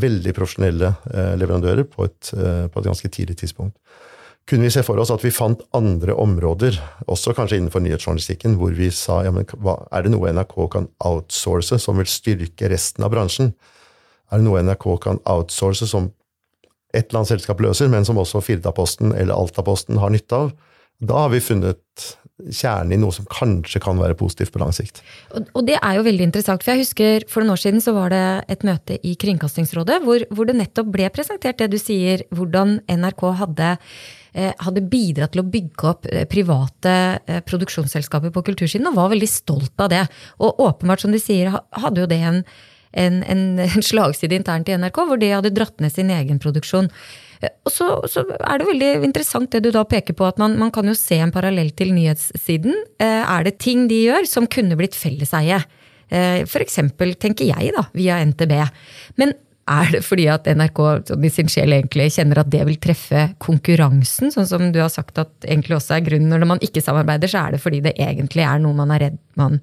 veldig 0.00 0.34
profesjonelle 0.34 0.90
eh, 1.14 1.34
leverandører 1.38 1.86
på 1.88 2.08
et, 2.08 2.32
eh, 2.34 2.66
på 2.68 2.80
et, 2.80 2.88
ganske 2.88 3.10
tidlig 3.14 3.38
tidspunkt. 3.40 3.78
Kunne 4.48 4.66
vi 4.68 4.74
se 4.74 4.82
for 4.84 5.00
oss 5.00 5.12
at 5.14 5.22
vi 5.24 5.32
fant 5.32 5.62
andre 5.76 6.12
områder, 6.20 6.76
også 7.08 7.32
kanskje 7.36 7.56
innenfor 7.56 7.80
nyhetsjournalistikken, 7.80 8.58
hvor 8.60 8.74
vi 8.76 8.90
sa 8.92 9.22
ja, 9.24 9.32
men 9.32 9.46
hva, 9.64 9.78
er 9.88 10.04
det 10.04 10.12
noe 10.12 10.32
NRK 10.36 10.58
kan 10.74 10.90
outsource 11.00 11.78
som 11.80 11.96
vil 12.00 12.10
styrke 12.10 12.68
resten 12.68 13.06
av 13.06 13.14
bransjen? 13.14 13.54
Er 14.28 14.42
det 14.42 14.46
noe 14.48 14.60
NRK 14.66 14.84
kan 15.04 15.22
outsource 15.24 15.88
som 15.88 16.10
et 16.94 17.08
eller 17.08 17.22
annet 17.22 17.32
selskap 17.32 17.62
løser, 17.64 17.88
men 17.90 18.04
som 18.06 18.20
også 18.20 18.42
Firdaposten 18.44 19.14
eller 19.16 19.32
Altaposten 19.34 19.96
har 20.02 20.12
nytte 20.12 20.44
av? 20.44 20.52
Da 21.02 21.24
har 21.24 21.32
vi 21.32 21.40
funnet 21.42 22.04
kjernen 22.50 22.96
i 22.96 22.98
noe 22.98 23.14
som 23.14 23.26
kanskje 23.30 23.80
kan 23.82 23.98
være 24.00 24.16
positivt 24.18 24.52
på 24.54 24.60
lang 24.60 24.72
sikt. 24.74 25.00
Og, 25.32 25.62
det 25.66 25.76
er 25.78 25.98
jo 25.98 26.04
veldig 26.06 26.26
interessant, 26.26 26.64
for 26.64 26.74
jeg 26.74 26.82
husker 26.82 27.26
for 27.30 27.42
noen 27.42 27.54
år 27.54 27.62
siden 27.62 27.82
så 27.84 27.94
var 27.96 28.12
det 28.12 28.24
et 28.50 28.66
møte 28.66 28.98
i 29.06 29.14
Kringkastingsrådet 29.20 30.00
hvor, 30.04 30.26
hvor 30.34 30.48
det 30.50 30.58
nettopp 30.58 30.90
ble 30.94 31.08
presentert 31.14 31.62
det 31.62 31.70
du 31.72 31.78
sier, 31.80 32.26
hvordan 32.34 32.80
NRK 32.90 33.24
hadde, 33.40 33.70
hadde 34.34 34.82
bidratt 34.90 35.34
til 35.34 35.44
å 35.44 35.48
bygge 35.50 35.88
opp 35.90 36.08
eh, 36.10 36.26
private 36.30 36.94
eh, 37.26 37.42
produksjonsselskaper 37.46 38.32
på 38.34 38.44
kultursiden, 38.50 38.88
og 38.90 38.98
var 38.98 39.12
veldig 39.12 39.30
stolt 39.30 39.84
av 39.84 39.92
det. 39.92 40.04
Og 40.42 40.62
åpenbart, 40.64 41.04
som 41.04 41.14
de 41.14 41.20
sier, 41.22 41.52
hadde 41.54 42.02
jo 42.02 42.08
det 42.10 42.18
en, 42.18 42.40
en, 42.92 43.20
en, 43.34 43.84
slagside 43.84 44.40
internt 44.40 44.70
i 44.70 44.78
NRK, 44.80 45.04
hvor 45.06 45.22
de 45.22 45.30
hadde 45.36 45.54
dratt 45.54 45.78
ned 45.84 45.94
sin 45.94 46.10
egen 46.14 46.42
produksjon. 46.42 46.90
Og 47.44 47.72
så, 47.72 47.88
så, 48.08 48.24
er 48.38 48.60
det 48.60 48.68
veldig 48.70 48.90
interessant 49.04 49.52
det 49.52 49.62
du 49.66 49.70
da 49.74 49.84
peker 49.86 50.16
på, 50.16 50.26
at 50.26 50.40
man, 50.40 50.56
man 50.60 50.72
kan 50.74 50.88
jo 50.88 50.96
se 50.98 51.18
en 51.20 51.34
parallell 51.34 51.70
til 51.76 51.92
nyhetssiden. 51.94 52.74
Eh, 53.02 53.22
er 53.22 53.46
det 53.46 53.58
ting 53.62 53.86
de 53.90 54.04
gjør 54.06 54.28
som 54.30 54.50
kunne 54.50 54.78
blitt 54.80 54.98
felleseie? 54.98 55.62
Eh, 56.10 56.42
F.eks. 56.44 56.80
tenker 57.20 57.46
jeg, 57.48 57.74
da, 57.76 57.86
via 57.96 58.18
NTB. 58.24 58.54
Men 59.20 59.34
er 59.70 59.90
det 59.94 60.02
fordi 60.04 60.26
at 60.28 60.48
NRK 60.50 60.80
i 61.14 61.32
sin 61.32 61.50
sjel 61.52 61.72
egentlig 61.76 62.10
kjenner 62.14 62.42
at 62.42 62.52
det 62.52 62.62
vil 62.68 62.78
treffe 62.82 63.26
konkurransen, 63.42 64.32
sånn 64.34 64.48
som 64.48 64.70
du 64.74 64.80
har 64.82 64.92
sagt 64.92 65.18
at 65.22 65.32
egentlig 65.46 65.78
også 65.78 65.96
er 65.96 66.06
grunnen 66.06 66.32
når 66.32 66.48
man 66.54 66.64
ikke 66.64 66.84
samarbeider, 66.84 67.30
så 67.30 67.46
er 67.46 67.54
det 67.54 67.62
fordi 67.64 67.82
det 67.84 67.94
egentlig 67.96 68.44
er 68.44 68.60
noe 68.62 68.76
man 68.76 68.92
er 68.94 69.08
redd 69.08 69.20
man 69.40 69.60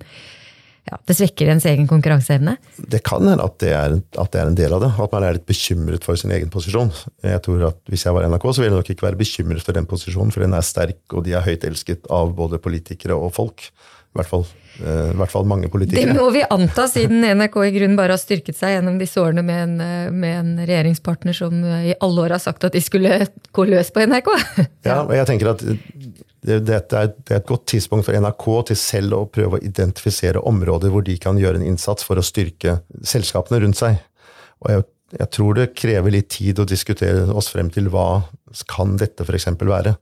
ja, 0.89 0.97
det 1.05 1.13
svekker 1.13 1.51
ens 1.53 1.65
egen 1.69 1.85
konkurranseevne? 1.89 2.55
Det 2.89 3.03
kan 3.05 3.21
hende 3.21 3.45
at, 3.45 3.61
at, 3.61 4.31
det 4.33 4.39
er 4.41 4.49
en 4.49 4.57
del 4.57 4.73
av 4.73 4.81
det. 4.81 4.89
At 5.03 5.13
man 5.13 5.25
er 5.27 5.37
litt 5.37 5.45
bekymret 5.49 6.07
for 6.07 6.17
sin 6.17 6.33
egen 6.33 6.49
posisjon. 6.51 6.89
Jeg 7.21 7.43
tror 7.45 7.67
at 7.69 7.77
Hvis 7.91 8.07
jeg 8.07 8.15
var 8.15 8.25
NRK, 8.25 8.47
så 8.49 8.63
ville 8.63 8.73
jeg 8.73 8.81
nok 8.81 8.89
ikke 8.95 9.05
være 9.05 9.19
bekymret 9.19 9.65
for 9.65 9.77
den 9.77 9.87
posisjonen, 9.89 10.33
for 10.33 10.41
den 10.43 10.57
er 10.57 10.65
sterk, 10.65 11.03
og 11.13 11.27
de 11.27 11.35
er 11.37 11.45
høyt 11.45 11.67
elsket 11.69 12.09
av 12.09 12.33
både 12.37 12.59
politikere 12.63 13.13
og 13.13 13.29
folk. 13.37 13.69
I 14.11 14.19
hvert 14.19 14.27
fall, 14.27 14.41
eh, 14.83 15.11
i 15.13 15.19
hvert 15.21 15.31
fall 15.31 15.45
mange 15.47 15.69
politikere. 15.71 16.11
Det 16.11 16.17
må 16.17 16.25
vi 16.35 16.41
anta, 16.43 16.83
siden 16.91 17.23
NRK 17.23 17.55
i 17.63 17.71
grunnen 17.77 17.95
bare 17.95 18.17
har 18.17 18.19
styrket 18.19 18.57
seg 18.57 18.75
gjennom 18.75 18.97
disse 18.99 19.21
årene 19.21 19.43
med 19.47 19.61
en, 19.63 19.77
eh, 19.85 20.09
med 20.11 20.39
en 20.39 20.51
regjeringspartner 20.65 21.37
som 21.37 21.63
i 21.63 21.95
alle 21.95 22.25
år 22.25 22.35
har 22.35 22.43
sagt 22.43 22.67
at 22.67 22.75
de 22.75 22.81
skulle 22.83 23.21
gå 23.55 23.65
løs 23.69 23.93
på 23.95 24.03
NRK. 24.03 24.27
ja, 24.89 24.99
og 25.05 25.15
jeg 25.15 25.29
tenker 25.29 25.53
at 25.53 25.63
dette 26.41 26.97
er, 26.97 27.13
det 27.15 27.35
er 27.35 27.39
et 27.39 27.47
godt 27.47 27.67
tidspunkt 27.71 28.07
for 28.09 28.17
NRK 28.17 28.45
til 28.71 28.79
selv 28.83 29.15
å 29.15 29.25
prøve 29.31 29.59
å 29.59 29.63
identifisere 29.63 30.43
områder 30.43 30.91
hvor 30.91 31.05
de 31.07 31.15
kan 31.21 31.39
gjøre 31.39 31.61
en 31.61 31.67
innsats 31.71 32.03
for 32.03 32.19
å 32.19 32.25
styrke 32.25 32.81
selskapene 33.05 33.61
rundt 33.63 33.79
seg. 33.79 34.01
Og 34.65 34.73
jeg, 34.73 34.87
jeg 35.21 35.31
tror 35.37 35.55
det 35.55 35.71
krever 35.77 36.17
litt 36.17 36.31
tid 36.33 36.59
å 36.59 36.67
diskutere 36.67 37.29
oss 37.31 37.51
frem 37.53 37.71
til 37.71 37.87
hva 37.93 38.25
kan 38.67 38.97
dette 38.99 39.23
f.eks. 39.23 39.53
være. 39.55 39.95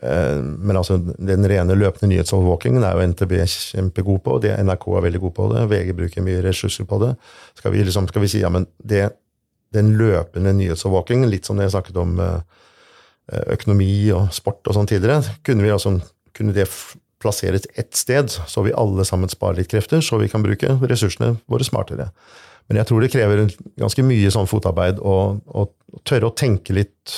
Eh, 0.00 0.40
men 0.40 0.78
altså, 0.78 0.98
den 0.98 1.46
rene 1.48 1.76
løpende 1.78 2.10
nyhetsovervåkingen 2.14 2.84
er 2.86 2.96
jo 2.96 3.06
NTB 3.12 3.36
kjempegod 3.52 4.24
på, 4.24 4.40
det 4.44 4.56
NRK 4.66 4.88
er 4.96 5.06
veldig 5.08 5.22
god 5.26 5.36
på 5.38 5.48
det. 5.54 5.68
VG 5.72 5.94
bruker 6.00 6.26
mye 6.26 6.42
ressurser 6.46 6.88
på 6.88 7.00
det. 7.04 7.14
Skal 7.60 7.74
vi, 7.74 7.86
liksom, 7.86 8.10
skal 8.10 8.24
vi 8.24 8.30
si 8.34 8.42
ja, 8.42 8.52
men 8.52 8.68
det, 8.78 9.08
den 9.76 9.94
løpende 9.98 10.54
nyhetsovervåkingen, 10.58 11.30
litt 11.30 11.48
som 11.48 11.58
det 11.58 11.68
jeg 11.68 11.76
snakket 11.76 12.00
om 12.02 12.16
uh, 12.22 12.38
Eh, 13.26 13.42
økonomi 13.56 14.06
og 14.14 14.28
sport 14.30 14.68
og 14.70 14.76
sånn 14.76 14.86
tidligere, 14.86 15.34
kunne, 15.42 15.66
altså, 15.74 15.96
kunne 16.36 16.52
det 16.54 16.68
plasseres 17.18 17.64
ett 17.74 17.96
sted, 17.98 18.30
så 18.30 18.62
vi 18.62 18.74
alle 18.76 19.02
sammen 19.08 19.30
sparer 19.32 19.58
litt 19.58 19.70
krefter, 19.72 19.98
så 19.98 20.20
vi 20.20 20.28
kan 20.30 20.44
bruke 20.44 20.76
ressursene 20.86 21.32
våre 21.50 21.66
smartere. 21.66 22.12
Men 22.68 22.78
jeg 22.78 22.86
tror 22.86 23.02
det 23.02 23.10
krever 23.10 23.48
ganske 23.82 24.04
mye 24.06 24.30
sånn 24.30 24.46
fotarbeid 24.46 25.02
å 25.02 25.64
tørre 26.06 26.30
å 26.30 26.36
tenke 26.38 26.76
litt 26.76 27.16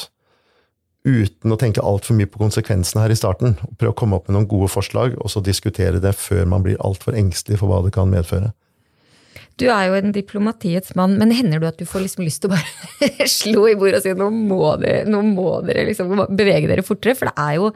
uten 1.09 1.55
å 1.55 1.59
tenke 1.61 1.83
altfor 1.85 2.19
mye 2.19 2.29
på 2.31 2.41
konsekvensene 2.43 3.05
her 3.05 3.15
i 3.15 3.19
starten. 3.19 3.57
Prøve 3.81 3.95
å 3.95 3.99
komme 3.99 4.19
opp 4.19 4.29
med 4.29 4.37
noen 4.37 4.49
gode 4.51 4.71
forslag, 4.73 5.17
og 5.19 5.33
så 5.33 5.43
diskutere 5.45 6.03
det 6.05 6.15
før 6.21 6.49
man 6.53 6.65
blir 6.67 6.81
altfor 6.85 7.17
engstelig 7.19 7.61
for 7.63 7.73
hva 7.73 7.81
det 7.87 7.95
kan 7.97 8.11
medføre. 8.13 8.53
Du 9.59 9.67
er 9.75 9.89
jo 9.89 9.97
en 9.99 10.13
diplomatiets 10.15 10.95
mann, 10.99 11.17
men 11.19 11.35
hender 11.35 11.63
det 11.63 11.73
at 11.73 11.81
du 11.81 11.89
får 11.89 12.05
liksom 12.05 12.23
lyst 12.27 12.45
til 12.45 12.53
å 12.53 12.55
bare 12.55 13.27
slå 13.41 13.65
i 13.73 13.77
bordet 13.79 14.01
og 14.01 14.05
si 14.05 14.15
nå 14.15 14.29
må 14.31 14.75
dere, 14.79 15.03
nå 15.11 15.23
må 15.27 15.49
dere 15.67 15.89
liksom 15.89 16.13
bevege 16.39 16.71
dere 16.71 16.87
fortere? 16.87 17.17
For 17.19 17.31
det 17.31 17.35
er 17.43 17.57
jo 17.59 17.73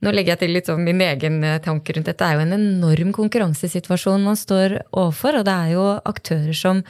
Nå 0.00 0.12
legger 0.14 0.32
jeg 0.32 0.40
til 0.40 0.54
litt 0.56 0.68
sånn 0.70 0.84
min 0.86 1.02
egen 1.04 1.42
eh, 1.44 1.58
tanke 1.60 1.92
rundt 1.92 2.08
dette. 2.08 2.22
Det 2.22 2.28
er 2.30 2.38
jo 2.38 2.44
en 2.46 2.56
enorm 2.56 3.12
konkurransesituasjon 3.16 4.24
man 4.24 4.38
står 4.38 4.78
overfor. 4.90 5.42
Og 5.42 5.44
det 5.48 5.56
er 5.56 5.74
jo 5.74 5.84
aktører 6.08 6.56
som, 6.56 6.80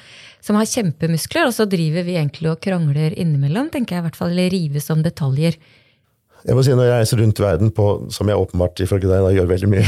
som 0.45 0.59
har 0.61 0.69
kjempemuskler, 0.71 1.51
og 1.51 1.57
så 1.57 1.67
driver 1.71 2.07
vi 2.07 2.15
egentlig 2.21 2.53
og 2.53 2.63
krangler 2.63 3.17
innimellom, 3.19 3.73
tenker 3.75 3.97
jeg 3.97 4.05
i 4.05 4.09
hvert 4.09 4.21
fall, 4.21 4.31
eller 4.35 4.55
rives 4.55 4.87
om 4.95 5.03
detaljer. 5.03 5.59
Jeg 6.41 6.57
må 6.57 6.63
si 6.65 6.73
Når 6.73 6.87
jeg 6.87 7.01
reiser 7.03 7.21
rundt 7.21 7.41
verden, 7.43 7.71
på, 7.77 7.87
som 8.15 8.31
jeg 8.31 8.41
åpenbart 8.41 8.81
ifølge 8.81 9.11
deg 9.11 9.27
da, 9.27 9.33
gjør 9.35 9.49
veldig 9.51 9.69
mye 9.75 9.83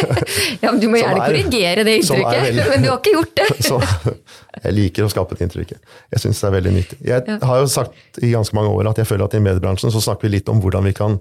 Ja, 0.62 0.70
men 0.70 0.78
Du 0.80 0.86
må 0.88 1.00
gjerne 1.00 1.18
er, 1.18 1.34
korrigere 1.34 1.84
det 1.84 1.96
inntrykket, 1.98 2.38
veldig, 2.46 2.64
men 2.70 2.86
du 2.86 2.88
har 2.88 3.02
ikke 3.02 3.12
gjort 3.16 3.34
det. 3.42 3.48
så, 3.68 4.14
jeg 4.62 4.76
liker 4.78 5.04
å 5.04 5.10
skape 5.12 5.36
det 5.36 5.48
inntrykket. 5.48 5.92
Jeg 6.14 6.22
syns 6.24 6.40
det 6.40 6.48
er 6.48 6.56
veldig 6.56 6.72
nyttig. 6.78 6.98
Jeg 7.10 7.26
ja. 7.28 7.36
har 7.50 7.60
jo 7.60 7.68
sagt 7.74 8.22
i 8.22 8.32
ganske 8.32 8.56
mange 8.56 8.72
år 8.72 8.92
at 8.92 9.02
jeg 9.02 9.10
føler 9.10 9.26
at 9.26 9.36
i 9.36 9.42
mediebransjen 9.44 9.92
så 9.92 10.02
snakker 10.06 10.28
vi 10.28 10.38
litt 10.38 10.48
om 10.52 10.62
hvordan 10.62 10.88
vi 10.88 10.94
kan 10.96 11.18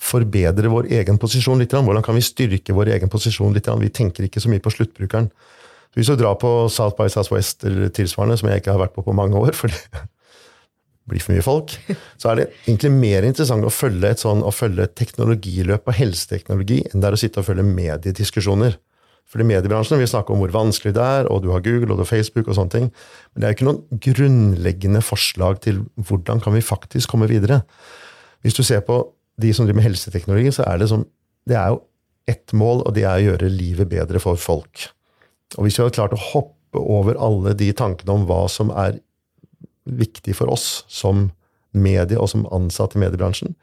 forbedre 0.00 0.70
vår 0.72 0.88
egen 1.00 1.18
posisjon 1.20 1.60
litt. 1.62 1.74
Hvordan 1.74 2.04
kan 2.04 2.16
vi 2.16 2.24
styrke 2.24 2.74
vår 2.76 2.94
egen 2.96 3.12
posisjon 3.12 3.54
litt? 3.54 3.68
Vi 3.68 3.92
tenker 3.94 4.26
ikke 4.26 4.42
så 4.42 4.50
mye 4.52 4.62
på 4.62 4.72
sluttbrukeren. 4.74 5.30
Hvis 5.94 6.10
du 6.10 6.18
drar 6.18 6.34
på 6.40 6.50
South 6.72 6.98
by 6.98 7.06
Southwest 7.12 7.62
eller 7.68 7.92
tilsvarende, 7.94 8.36
som 8.40 8.50
jeg 8.50 8.62
ikke 8.62 8.74
har 8.74 8.82
vært 8.82 8.96
på 8.96 9.04
på 9.06 9.14
mange 9.14 9.38
år, 9.38 9.54
for 9.58 9.70
det 9.70 10.02
blir 11.06 11.22
for 11.22 11.36
mye 11.36 11.44
folk, 11.44 11.76
så 12.18 12.32
er 12.32 12.40
det 12.40 12.48
egentlig 12.64 12.90
mer 12.94 13.26
interessant 13.28 13.66
å 13.66 13.72
følge 13.72 14.10
et 14.10 14.22
sånn, 14.22 14.42
å 14.42 14.54
følge 14.54 14.88
teknologiløp 14.96 15.84
på 15.84 15.94
helseteknologi 16.00 16.80
enn 16.88 17.02
det 17.04 17.10
er 17.10 17.16
å 17.16 17.20
sitte 17.20 17.42
og 17.42 17.48
følge 17.50 17.66
mediediskusjoner. 17.68 18.78
For 19.28 19.40
i 19.40 19.46
mediebransjen 19.48 19.96
vil 19.96 20.04
vi 20.04 20.12
snakke 20.12 20.34
om 20.34 20.42
hvor 20.42 20.52
vanskelig 20.52 20.92
det 20.96 21.04
er, 21.04 21.28
og 21.32 21.42
du 21.44 21.50
har 21.52 21.62
Google 21.64 21.94
og 21.94 21.98
du 21.98 22.04
har 22.04 22.10
Facebook 22.10 22.48
og 22.48 22.58
sånne 22.58 22.74
ting. 22.74 22.88
Men 23.32 23.40
det 23.40 23.46
er 23.46 23.52
jo 23.52 23.56
ikke 23.56 23.68
noen 23.68 24.02
grunnleggende 24.06 25.00
forslag 25.04 25.62
til 25.64 25.80
hvordan 25.96 26.42
kan 26.44 26.54
vi 26.56 26.64
faktisk 26.64 27.14
komme 27.14 27.28
videre. 27.30 27.62
Hvis 28.44 28.58
du 28.58 28.62
ser 28.66 28.84
på 28.84 28.98
de 29.40 29.52
som 29.54 29.66
driver 29.66 29.80
med 29.80 29.88
helseteknologi, 29.88 30.52
så 30.54 30.66
er 30.68 30.80
det, 30.80 30.88
som, 30.90 31.04
det 31.48 31.56
er 31.58 31.72
jo 31.74 31.80
ett 32.30 32.54
mål, 32.56 32.84
og 32.86 32.94
det 32.96 33.04
er 33.04 33.18
å 33.18 33.24
gjøre 33.28 33.52
livet 33.52 33.90
bedre 33.90 34.20
for 34.22 34.40
folk. 34.40 34.86
Og 35.58 35.66
hvis 35.66 35.78
vi 35.78 35.84
hadde 35.84 35.96
klart 35.96 36.14
å 36.16 36.22
hoppe 36.32 36.80
over 36.80 37.18
alle 37.22 37.54
de 37.58 37.70
tankene 37.76 38.16
om 38.16 38.24
hva 38.28 38.44
som 38.50 38.72
er 38.74 38.98
viktig 39.84 40.34
for 40.38 40.50
oss 40.52 40.84
som 40.90 41.28
medie 41.74 42.18
og 42.18 42.30
som 42.30 42.46
ansatt 42.54 42.94
i 42.96 43.02
mediebransjen, 43.02 43.54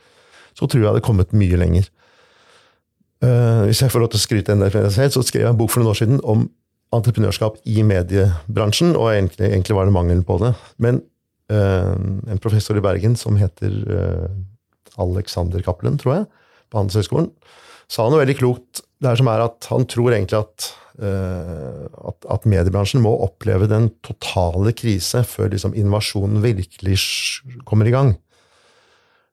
så 0.53 0.67
tror 0.67 0.81
jeg 0.81 0.85
det 0.85 0.91
hadde 0.91 1.07
kommet 1.07 1.35
mye 1.35 1.59
lenger. 1.59 1.87
Uh, 3.21 3.67
hvis 3.69 3.83
jeg 3.83 3.93
får 3.93 4.03
lov 4.03 4.11
til 4.11 4.19
å 4.19 4.25
skryte 4.25 4.53
enda 4.53 4.67
mer 4.73 4.89
så 4.91 5.23
skrev 5.23 5.45
jeg 5.45 5.53
en 5.53 5.59
bok 5.59 5.71
for 5.71 5.81
noen 5.81 5.93
år 5.93 5.99
siden 5.99 6.21
om 6.25 6.47
entreprenørskap 6.91 7.61
i 7.71 7.85
mediebransjen, 7.87 8.95
og 8.99 9.13
egentlig, 9.13 9.47
egentlig 9.47 9.77
var 9.77 9.87
det 9.87 9.95
mangelen 9.95 10.25
på 10.27 10.35
det. 10.43 10.51
Men 10.83 10.99
en 11.51 12.39
professor 12.39 12.77
i 12.79 12.83
Bergen 12.83 13.17
som 13.19 13.35
heter 13.35 13.73
Alexander 14.99 15.63
Cappelen, 15.65 15.99
tror 16.01 16.15
jeg, 16.15 16.27
på 16.71 16.81
Handelshøyskolen, 16.81 17.31
sa 17.91 18.07
noe 18.07 18.23
veldig 18.23 18.37
klokt. 18.39 18.83
Det 19.01 19.11
er 19.11 19.19
som 19.19 19.29
er 19.31 19.43
at 19.43 19.67
Han 19.71 19.87
tror 19.89 20.13
egentlig 20.13 20.39
at, 20.39 20.67
at, 21.01 22.27
at 22.35 22.47
mediebransjen 22.47 23.01
må 23.03 23.13
oppleve 23.25 23.69
den 23.71 23.89
totale 24.05 24.73
krise 24.77 25.23
før 25.27 25.51
liksom 25.53 25.75
invasjonen 25.79 26.43
virkelig 26.43 26.99
kommer 27.67 27.89
i 27.89 27.95
gang. 27.95 28.13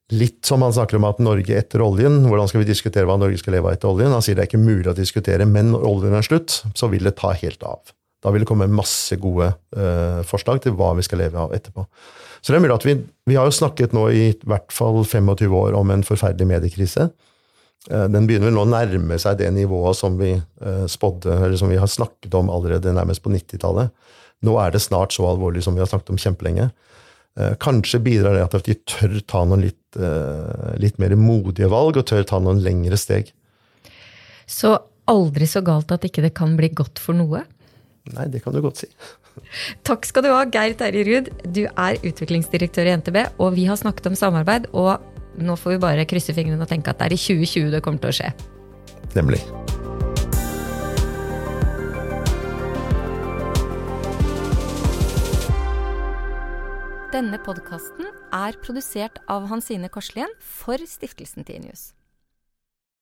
Litt 0.08 0.40
som 0.48 0.62
han 0.64 0.72
snakker 0.72 0.96
om 0.96 1.04
at 1.04 1.18
Norge 1.20 1.52
etter 1.52 1.82
oljen, 1.84 2.22
hvordan 2.24 2.48
skal 2.48 2.62
vi 2.62 2.70
diskutere 2.70 3.04
hva 3.08 3.18
Norge 3.20 3.42
skal 3.42 3.58
leve 3.58 3.68
av 3.68 3.76
etter 3.76 3.90
oljen? 3.90 4.14
Han 4.14 4.24
sier 4.24 4.38
det 4.38 4.46
er 4.46 4.48
ikke 4.48 4.62
mulig 4.62 4.88
å 4.88 4.96
diskutere, 4.96 5.44
men 5.44 5.74
når 5.74 5.84
oljen 5.84 6.16
er 6.16 6.24
slutt, 6.24 6.62
så 6.72 6.88
vil 6.88 7.04
det 7.04 7.18
ta 7.18 7.34
helt 7.36 7.66
av. 7.66 7.92
Da 8.24 8.32
vil 8.32 8.42
det 8.42 8.48
komme 8.48 8.70
masse 8.72 9.18
gode 9.20 9.50
uh, 9.76 10.24
forslag 10.26 10.62
til 10.64 10.74
hva 10.78 10.94
vi 10.96 11.04
skal 11.04 11.20
leve 11.22 11.38
av 11.38 11.52
etterpå. 11.54 11.84
Så 12.40 12.52
det 12.52 12.58
er 12.58 12.64
mulig 12.64 12.76
at 12.76 12.86
vi, 12.86 12.96
vi 13.28 13.38
har 13.38 13.48
jo 13.48 13.56
snakket 13.56 13.94
nå 13.96 14.04
i 14.14 14.26
hvert 14.48 14.74
fall 14.74 15.00
25 15.04 15.56
år 15.58 15.76
om 15.78 15.90
en 15.94 16.04
forferdelig 16.06 16.48
mediekrise. 16.48 17.08
Uh, 17.88 18.06
den 18.10 18.28
begynner 18.28 18.50
vel 18.50 18.58
nå 18.58 18.66
å 18.66 18.70
nærme 18.70 19.18
seg 19.20 19.40
det 19.40 19.48
nivået 19.56 19.98
som 19.98 20.18
vi 20.20 20.34
uh, 20.36 20.84
spådde, 20.90 21.38
eller 21.38 21.58
som 21.60 21.72
vi 21.72 21.80
har 21.80 21.90
snakket 21.90 22.34
om 22.38 22.50
allerede 22.52 22.94
nærmest 22.94 23.24
på 23.24 23.32
90-tallet. 23.34 23.94
Nå 24.46 24.54
er 24.62 24.74
det 24.74 24.84
snart 24.84 25.14
så 25.16 25.26
alvorlig 25.26 25.64
som 25.66 25.74
vi 25.74 25.82
har 25.82 25.90
snakket 25.90 26.14
om 26.14 26.20
kjempelenge. 26.20 26.68
Eh, 27.38 27.54
kanskje 27.62 28.00
bidrar 28.02 28.34
det 28.34 28.46
at 28.48 28.66
vi 28.66 28.74
tør 28.88 29.20
ta 29.30 29.44
noen 29.46 29.62
litt, 29.68 29.98
eh, 29.98 30.74
litt 30.82 30.98
mer 30.98 31.14
modige 31.14 31.68
valg, 31.70 31.96
og 31.96 32.06
tør 32.06 32.26
ta 32.26 32.40
noen 32.42 32.62
lengre 32.64 32.98
steg. 32.98 33.30
Så 34.46 34.74
aldri 35.06 35.46
så 35.46 35.62
galt 35.62 35.92
at 35.94 36.02
ikke 36.02 36.24
det 36.24 36.34
kan 36.34 36.56
bli 36.58 36.70
godt 36.74 36.98
for 36.98 37.14
noe? 37.14 37.44
Nei, 38.10 38.26
det 38.26 38.42
kan 38.42 38.52
du 38.52 38.60
godt 38.64 38.82
si. 38.82 38.88
Takk 39.88 40.08
skal 40.08 40.26
du 40.26 40.30
ha, 40.32 40.42
Geir 40.48 40.76
Terje 40.78 41.04
Ruud. 41.08 41.30
Du 41.44 41.64
er 41.68 42.00
utviklingsdirektør 42.02 42.90
i 42.90 42.96
NTB, 43.00 43.22
og 43.38 43.54
vi 43.58 43.68
har 43.70 43.80
snakket 43.80 44.10
om 44.10 44.18
samarbeid. 44.18 44.70
Og 44.72 44.96
nå 45.38 45.56
får 45.58 45.76
vi 45.76 45.82
bare 45.86 46.06
krysse 46.08 46.34
fingrene 46.36 46.62
og 46.62 46.70
tenke 46.70 46.92
at 46.92 47.00
det 47.00 47.10
er 47.10 47.18
i 47.18 47.22
2020 47.24 47.74
det 47.76 47.82
kommer 47.84 48.02
til 48.02 48.12
å 48.12 48.18
skje. 48.20 48.32
Nemlig. 49.16 49.42
Denne 57.08 57.38
podkasten 57.40 58.04
er 58.36 58.58
produsert 58.60 59.16
av 59.32 59.48
Hansine 59.48 59.88
Korslien 59.88 60.34
for 60.44 60.76
Stiftelsen 60.86 61.46
Tinius. 61.48 61.97